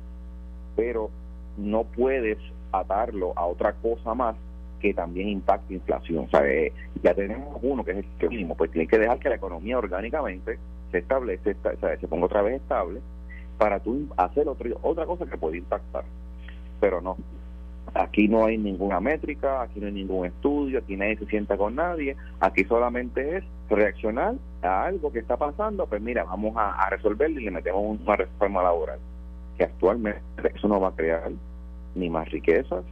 [0.80, 1.10] pero
[1.58, 2.38] no puedes
[2.72, 4.38] atarlo a otra cosa más
[4.80, 6.24] que también impacte inflación.
[6.24, 6.72] O sea, eh,
[7.04, 10.58] ya tenemos uno que es el mínimo, pues tiene que dejar que la economía orgánicamente
[10.90, 11.54] se establece,
[12.00, 13.02] se ponga otra vez estable
[13.58, 16.06] para tú hacer otra cosa que puede impactar.
[16.80, 17.18] Pero no,
[17.94, 21.76] aquí no hay ninguna métrica, aquí no hay ningún estudio, aquí nadie se sienta con
[21.76, 27.42] nadie, aquí solamente es reaccionar a algo que está pasando, pues mira, vamos a resolverlo
[27.42, 29.00] y le metemos una reforma laboral
[29.60, 30.22] que actualmente
[30.56, 31.30] eso no va a crear
[31.94, 32.86] ni más riquezas,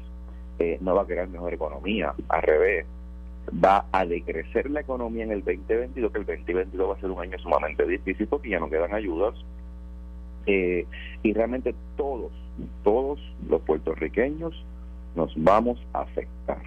[0.59, 2.85] eh, no va a crear mejor economía, al revés,
[3.63, 7.21] va a decrecer la economía en el 2022, que el 2022 va a ser un
[7.21, 9.33] año sumamente difícil porque ya no quedan ayudas.
[10.45, 10.85] Eh,
[11.23, 12.33] y realmente todos,
[12.83, 14.53] todos los puertorriqueños
[15.15, 16.61] nos vamos a afectar.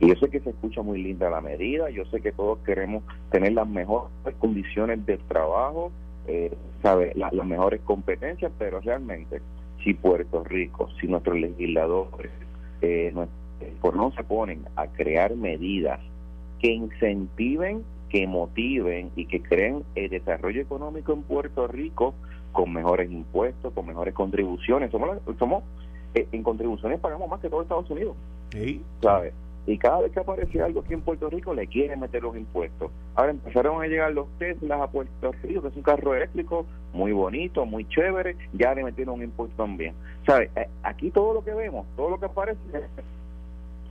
[0.00, 3.04] Y yo sé que se escucha muy linda la medida, yo sé que todos queremos
[3.30, 4.10] tener las mejores
[4.40, 5.92] condiciones de trabajo,
[6.26, 6.52] eh,
[6.82, 9.40] sabe las mejores competencias, pero realmente
[9.82, 12.30] si Puerto Rico, si nuestros legisladores
[12.80, 13.28] eh, no,
[13.80, 16.00] por no se ponen a crear medidas
[16.60, 22.14] que incentiven, que motiven y que creen el desarrollo económico en Puerto Rico
[22.52, 24.90] con mejores impuestos, con mejores contribuciones.
[24.90, 25.62] Somos, somos
[26.14, 28.16] eh, en contribuciones pagamos más que todo Estados Unidos.
[28.50, 28.82] Sí.
[29.02, 29.34] ¿Sabes?
[29.68, 32.90] Y cada vez que aparece algo aquí en Puerto Rico le quieren meter los impuestos.
[33.14, 36.64] Ahora empezaron a llegar los Teslas a Puerto Rico, que es un carro eléctrico
[36.94, 39.92] muy bonito, muy chévere, ya le metieron un impuesto también.
[40.26, 40.48] ¿Sabes?
[40.56, 42.58] Eh, aquí todo lo que vemos, todo lo que aparece,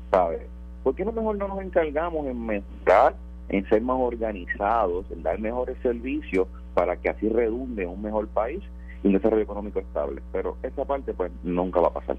[0.10, 0.42] ¿sabes?
[0.82, 3.14] ¿Por qué no mejor no nos encargamos en mejorar,
[3.50, 8.64] en ser más organizados, en dar mejores servicios para que así redunde un mejor país
[9.04, 10.24] y un desarrollo económico estable?
[10.32, 12.18] Pero esa parte pues nunca va a pasar.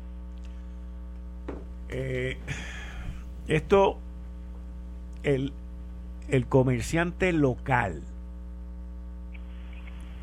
[1.88, 2.36] Eh
[3.48, 3.98] esto,
[5.22, 5.52] el,
[6.28, 8.02] el comerciante local,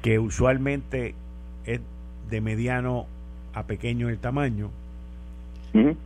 [0.02, 1.16] que usualmente
[1.66, 1.82] es
[2.30, 3.08] de mediano
[3.54, 4.70] a pequeño el tamaño,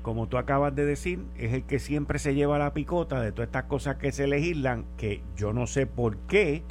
[0.01, 3.49] como tú acabas de decir, es el que siempre se lleva la picota de todas
[3.49, 6.63] estas cosas que se legislan, que yo no sé por qué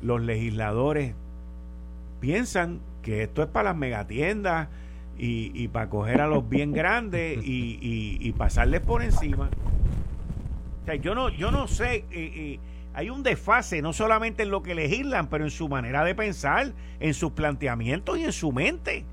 [0.00, 1.14] los legisladores
[2.20, 4.68] piensan que esto es para las megatiendas
[5.20, 9.50] y, y para coger a los bien grandes y, y, pasarles por encima.
[10.82, 12.58] O sea, yo no, yo no sé, eh, eh,
[12.94, 16.72] hay un desfase no solamente en lo que legislan, pero en su manera de pensar,
[17.00, 19.04] en sus planteamientos y en su mente.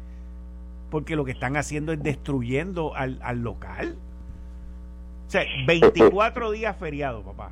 [0.90, 3.98] Porque lo que están haciendo es destruyendo al, al local.
[5.28, 7.52] O sea, 24 días feriado, papá.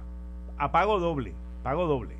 [0.57, 2.15] A pago doble, pago doble.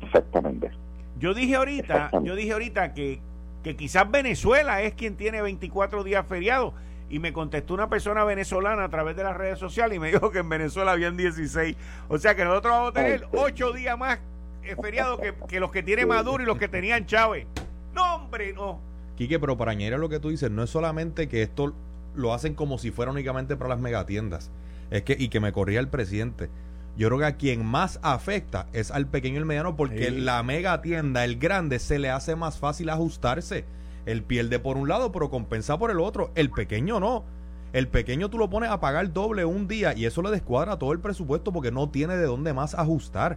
[0.00, 0.70] Exactamente.
[1.18, 3.20] Yo dije ahorita, yo dije ahorita que
[3.66, 6.72] que quizás Venezuela es quien tiene 24 días feriados.
[7.10, 10.30] Y me contestó una persona venezolana a través de las redes sociales y me dijo
[10.30, 11.76] que en Venezuela habían 16.
[12.06, 14.20] O sea que nosotros vamos a tener 8 días más
[14.62, 17.48] eh, feriados que, los que tiene Maduro y los que tenían Chávez.
[17.92, 18.78] No, hombre, no.
[19.16, 21.74] Quique, pero para añadir a lo que tú dices, no es solamente que esto
[22.14, 24.52] lo hacen como si fuera únicamente para las megatiendas.
[24.92, 26.50] Es que, y que me corría el presidente.
[26.96, 30.42] Yo creo que a quien más afecta es al pequeño y el mediano porque la
[30.42, 33.64] mega tienda, el grande, se le hace más fácil ajustarse.
[34.06, 36.30] Él pierde por un lado, pero compensa por el otro.
[36.34, 37.24] El pequeño no.
[37.72, 40.92] El pequeño tú lo pones a pagar doble un día y eso le descuadra todo
[40.92, 43.36] el presupuesto porque no tiene de dónde más ajustar.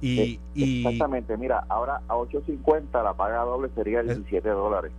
[0.00, 4.90] Y, y exactamente, mira, ahora a 8.50 la paga doble sería 17 dólares.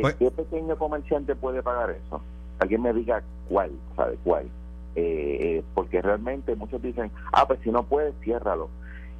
[0.00, 2.22] Pues ¿Qué pequeño comerciante puede pagar eso?
[2.58, 4.46] Alguien me diga cuál, ¿sabe cuál?
[4.96, 8.68] Eh, eh, porque realmente muchos dicen, ah, pues si no puedes, ciérralo.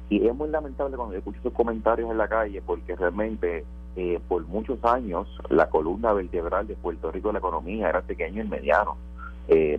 [0.09, 3.63] Y es muy lamentable cuando escucho esos comentarios en la calle, porque realmente
[3.95, 8.43] eh, por muchos años la columna vertebral de Puerto Rico de la economía era pequeño
[8.43, 8.97] y mediano,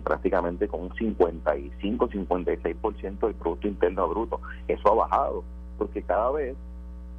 [0.03, 4.41] prácticamente con un 55-56% del Producto Interno Bruto.
[4.67, 5.43] Eso ha bajado,
[5.77, 6.55] porque cada vez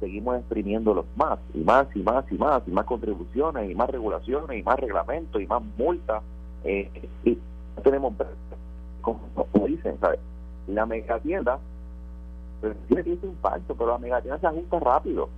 [0.01, 4.59] seguimos exprimiéndolos más y más y más y más, y más contribuciones y más regulaciones
[4.59, 6.21] y más reglamentos y más multas.
[6.65, 7.37] y
[7.83, 8.13] tenemos
[9.05, 10.19] como, dicen, ¿sabes?
[10.67, 11.59] La megatienda
[12.61, 15.29] pues, tiene ese impacto, pero la megatienda se ajusta rápido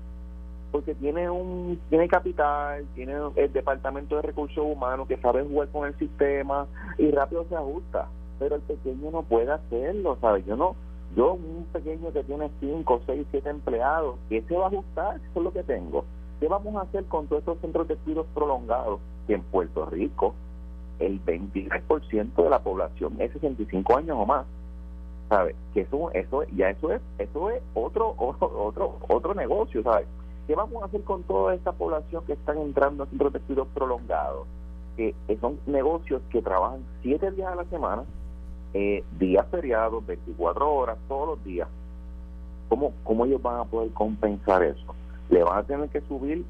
[0.71, 5.87] porque tiene un tiene capital, tiene el departamento de recursos humanos que sabe jugar con
[5.87, 8.07] el sistema y rápido se ajusta,
[8.39, 10.45] pero el pequeño no puede hacerlo, ¿sabes?
[10.45, 10.75] Yo no
[11.15, 15.15] yo un pequeño que tiene 5, 6, 7 empleados, ¿qué se va a ajustar?
[15.15, 16.03] Eso es lo que tengo.
[16.39, 20.35] ¿Qué vamos a hacer con todos estos centros de cuidados prolongados que en Puerto Rico
[20.99, 24.45] el 23% de la población es 65 años o más.
[25.29, 25.55] ¿Sabes?
[25.73, 30.07] Que eso, eso, ya eso es, eso es otro, otro, otro, negocio, ¿sabes?
[30.47, 33.67] ¿Qué vamos a hacer con toda esta población que están entrando a centros de estudios
[33.73, 34.47] prolongados?
[34.95, 38.03] Que, son negocios que trabajan 7 días a la semana,
[38.73, 41.67] eh, días feriados, 24 horas, todos los días.
[42.69, 44.95] ¿Cómo, ¿Cómo ellos van a poder compensar eso?
[45.29, 46.45] Le van a tener que subir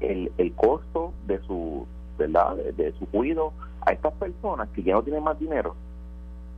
[0.00, 1.86] el, el costo de su
[2.18, 2.56] ¿verdad?
[2.56, 3.52] De, su cuidado
[3.86, 5.74] a estas personas que ya no tienen más dinero,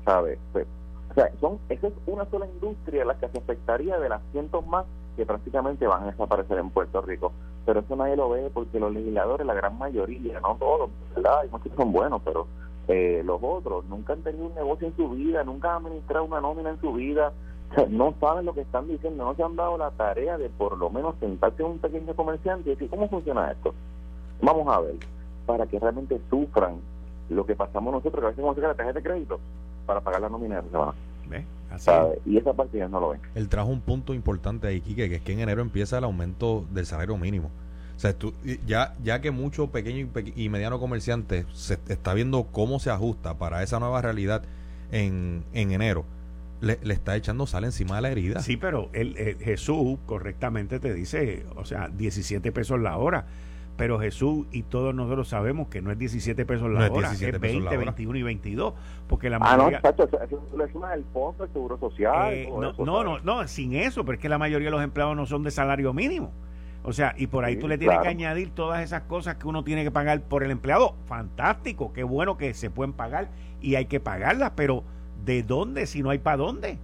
[0.04, 0.38] ¿sabes?
[0.52, 0.66] Pues,
[1.10, 4.66] o sea, son, esa es una sola industria la que se afectaría de las cientos
[4.66, 4.86] más
[5.16, 7.32] que prácticamente van a desaparecer en Puerto Rico.
[7.66, 11.40] Pero eso nadie lo ve porque los legisladores, la gran mayoría, no todos, ¿verdad?
[11.42, 12.46] Hay muchos son buenos, pero
[12.88, 16.40] eh, los otros nunca han tenido un negocio en su vida, nunca han administrado una
[16.40, 17.32] nómina en su vida,
[17.88, 20.90] no saben lo que están diciendo, no se han dado la tarea de por lo
[20.90, 23.74] menos sentarse en un pequeño comerciante y decir, ¿cómo funciona esto?
[24.42, 24.94] Vamos a ver
[25.50, 26.76] para que realmente sufran
[27.28, 29.40] lo que pasamos nosotros, que a veces vamos a la tarjeta de crédito
[29.84, 31.44] para pagar la nómina de
[32.24, 33.20] Y esa parte ya no lo ven.
[33.34, 36.64] Él trajo un punto importante ahí, Kike, que es que en enero empieza el aumento
[36.70, 37.50] del salario mínimo.
[37.96, 38.32] O sea, tú,
[38.64, 43.64] ya, ya que mucho pequeño y, mediano comerciante se está viendo cómo se ajusta para
[43.64, 44.44] esa nueva realidad
[44.92, 46.04] en, en enero,
[46.60, 48.40] le, está echando sal encima de la herida.
[48.40, 53.26] Sí, pero el, Jesús correctamente te dice, o sea, 17 pesos la hora
[53.80, 57.78] pero Jesús y todos nosotros sabemos que no es 17 pesos la hora, es 20,
[57.78, 58.74] 21 y 22,
[59.08, 59.64] porque la mayoría...
[59.64, 62.34] Ah, no, exacto, eso es una del fondo del Seguro Social.
[62.34, 62.74] Eh, no,
[63.04, 65.50] no, no, sin eso, pero es que la mayoría de los empleados no son de
[65.50, 66.30] salario mínimo.
[66.84, 69.64] O sea, y por ahí tú le tienes que añadir todas esas cosas que uno
[69.64, 70.94] tiene que pagar por el empleado.
[71.06, 73.28] Fantástico, qué bueno que se pueden pagar
[73.62, 74.84] y hay que pagarlas, pero
[75.24, 76.76] ¿de dónde si no hay para dónde?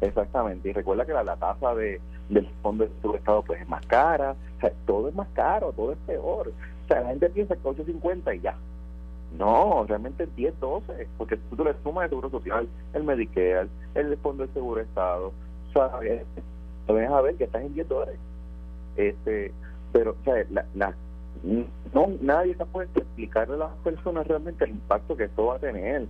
[0.00, 4.34] Exactamente, y recuerda que la tasa de del fondo de Estado pues es más cara,
[4.86, 6.48] todo es más caro, todo es peor.
[6.48, 8.56] O sea, la gente piensa que 8.50 y ya.
[9.38, 14.16] No, realmente es 10, 12, porque tú le sumas el seguro social, el Medicare, el
[14.18, 15.32] fondo de seguro Estado,
[15.72, 16.22] sabes,
[16.86, 18.18] vas a ver que estás en 10 dólares.
[18.96, 19.52] Este,
[19.92, 20.94] pero, o sea, la, la,
[21.92, 25.58] no, nadie está puesto explicarle a las personas realmente el impacto que esto va a
[25.58, 26.06] tener.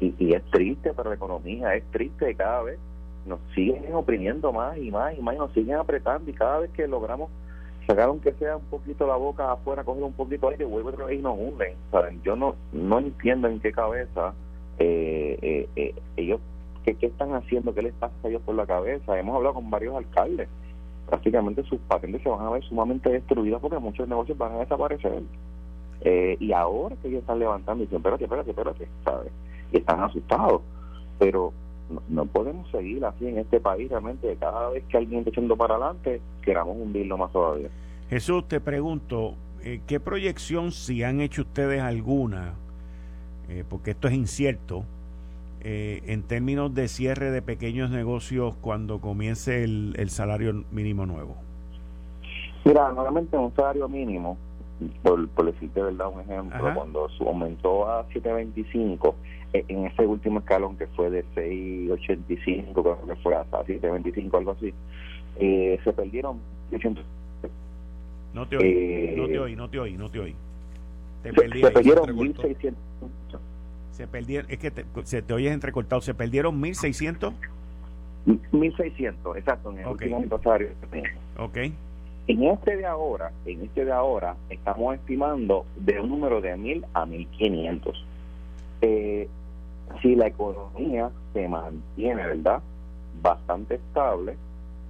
[0.00, 2.78] Y, y es triste para la economía, es triste cada vez
[3.28, 6.70] nos siguen oprimiendo más y más y más y nos siguen apretando y cada vez
[6.70, 7.30] que logramos
[7.86, 11.18] sacar aunque sea un poquito la boca afuera, coger un poquito aire, vuelve otra vez
[11.18, 11.74] y nos hunden.
[11.90, 12.20] ¿saben?
[12.22, 14.34] Yo no no entiendo en qué cabeza
[14.78, 16.40] eh, eh, eh, ellos,
[16.84, 19.18] qué, qué están haciendo, qué les pasa a ellos por la cabeza.
[19.18, 20.48] Hemos hablado con varios alcaldes.
[21.08, 25.22] Prácticamente sus patentes se van a ver sumamente destruidas porque muchos negocios van a desaparecer.
[26.04, 29.32] y ahora que ellos están levantando dicen, espérate, espérate, espérate, ¿sabes?
[29.72, 30.60] Y están asustados.
[31.18, 31.52] Pero
[32.08, 35.74] no, podemos seguir así en este país realmente cada vez que alguien está echando para
[35.76, 37.68] adelante queramos hundirlo más todavía.
[38.10, 42.54] Jesús te pregunto eh, qué proyección si han hecho ustedes alguna
[43.48, 44.84] eh, porque esto es incierto
[45.60, 51.36] eh, en términos de cierre de pequeños negocios cuando comience el, salario mínimo nuevo
[52.64, 54.36] mira normalmente un salario mínimo
[55.02, 59.12] por, por decirte verdad un ejemplo cuando su aumentó a 725 eh,
[59.52, 64.72] en ese último escalón que fue de 6.85, creo que fue hasta 7.25, algo así,
[65.38, 66.38] eh, se perdieron
[68.34, 70.34] No te oí, no te eh, oí, no te oí, no te oí.
[71.22, 72.74] se, perdieron 1.600.
[73.92, 74.72] Se perdieron, es que
[75.04, 77.32] se te oyes entrecortado, se perdieron 1.600.
[78.26, 80.68] 1.600, exacto, en el último aniversario.
[81.38, 81.58] Ok.
[82.28, 86.84] En este de ahora, en este de ahora, estamos estimando de un número de 1.000
[86.92, 87.94] a 1.500.
[88.82, 89.28] Eh,
[90.02, 92.62] si la economía se mantiene, ¿verdad?
[93.22, 94.36] Bastante estable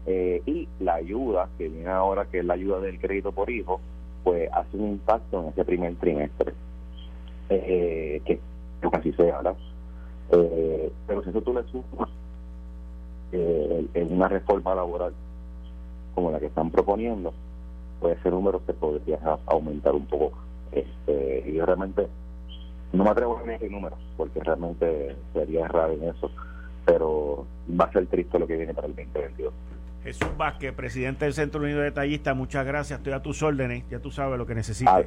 [0.06, 3.80] eh, y la ayuda que viene ahora, que es la ayuda del crédito por hijo,
[4.24, 6.54] pues hace un impacto en ese primer trimestre,
[7.48, 8.40] eh, que
[8.92, 9.56] así sea, ¿verdad?
[10.30, 12.10] Eh, pero si eso tú le sumas
[13.32, 15.12] eh, en una reforma laboral
[16.14, 17.32] como la que están proponiendo,
[18.00, 20.32] pues ese número se podría aumentar un poco.
[20.72, 22.08] Este, y realmente
[22.92, 26.30] no me atrevo a decir números, porque realmente sería errado en eso,
[26.84, 27.46] pero
[27.78, 29.52] va a ser triste lo que viene para el 2022.
[30.02, 33.98] Jesús Vázquez, presidente del Centro Unido de Tallistas, muchas gracias, estoy a tus órdenes, ya
[33.98, 35.06] tú sabes lo que necesites.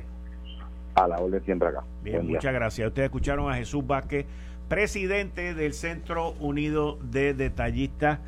[0.93, 1.83] A, la orden siempre acá.
[2.03, 2.87] Bien, muchas gracias.
[2.87, 4.25] Ustedes escucharon a Jesús Vázquez,
[4.67, 8.19] presidente del Centro Unido de Detallistas,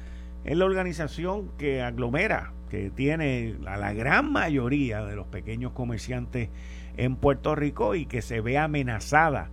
[0.45, 6.49] es la organización que aglomera, que tiene a la gran mayoría de los pequeños comerciantes
[6.97, 9.49] en Puerto Rico y que se ve amenazada.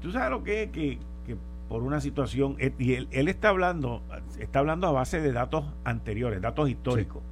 [0.00, 0.70] ¿Tú sabes lo que es?
[0.70, 0.98] Que,
[1.68, 4.02] por una situación, eh, y él, él, está hablando,
[4.38, 7.22] está hablando a base de datos anteriores, datos históricos.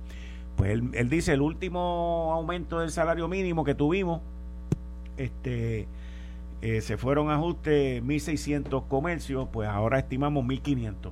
[0.56, 4.22] Pues él, él, dice, el último aumento del salario mínimo que tuvimos,
[5.18, 5.86] este
[6.62, 11.10] eh, se fueron ajustes 1.600 comercios, pues ahora estimamos 1.500.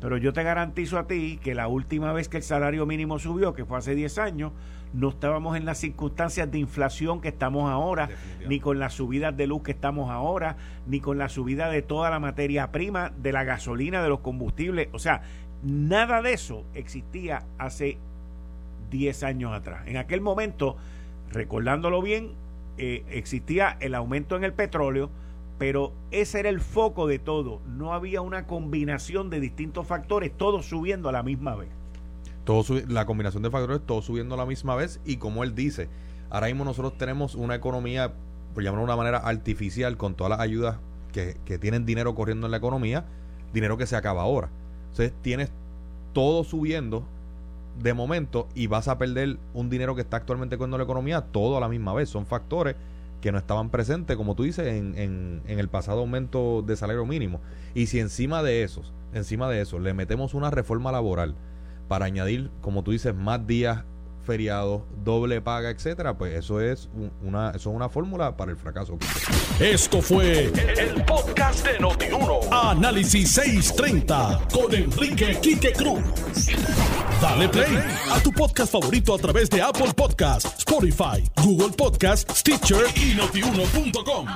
[0.00, 3.52] Pero yo te garantizo a ti que la última vez que el salario mínimo subió,
[3.52, 4.52] que fue hace 10 años,
[4.92, 8.08] no estábamos en las circunstancias de inflación que estamos ahora,
[8.46, 12.10] ni con las subidas de luz que estamos ahora, ni con la subida de toda
[12.10, 14.88] la materia prima, de la gasolina, de los combustibles.
[14.92, 15.22] O sea,
[15.62, 17.98] nada de eso existía hace
[18.90, 19.82] 10 años atrás.
[19.86, 20.76] En aquel momento,
[21.30, 22.32] recordándolo bien,
[22.78, 25.10] eh, existía el aumento en el petróleo,
[25.58, 27.60] pero ese era el foco de todo.
[27.66, 31.68] No había una combinación de distintos factores, todos subiendo a la misma vez
[32.88, 35.88] la combinación de factores, todo subiendo a la misma vez y como él dice,
[36.30, 38.14] ahora mismo nosotros tenemos una economía,
[38.54, 40.78] por llamarlo de una manera artificial, con todas las ayudas
[41.12, 43.04] que, que tienen dinero corriendo en la economía,
[43.52, 44.48] dinero que se acaba ahora.
[44.90, 45.50] Entonces tienes
[46.14, 47.04] todo subiendo
[47.82, 51.58] de momento y vas a perder un dinero que está actualmente corriendo la economía todo
[51.58, 52.08] a la misma vez.
[52.08, 52.76] Son factores
[53.20, 57.04] que no estaban presentes, como tú dices, en, en, en, el pasado aumento de salario
[57.04, 57.40] mínimo.
[57.74, 61.34] Y si encima de esos, encima de eso, le metemos una reforma laboral
[61.88, 63.84] para añadir, como tú dices, más días
[64.28, 66.90] feriados, doble paga, etcétera, pues eso es
[67.22, 68.98] una, eso es una fórmula para el fracaso.
[69.58, 72.40] Esto fue el, podcast de Notiuno.
[72.52, 76.02] Análisis 630 con Enrique Quique Cruz.
[77.22, 77.78] Dale play
[78.10, 84.26] a tu podcast favorito a través de Apple Podcasts, Spotify, Google Podcasts, Stitcher y notiuno.com.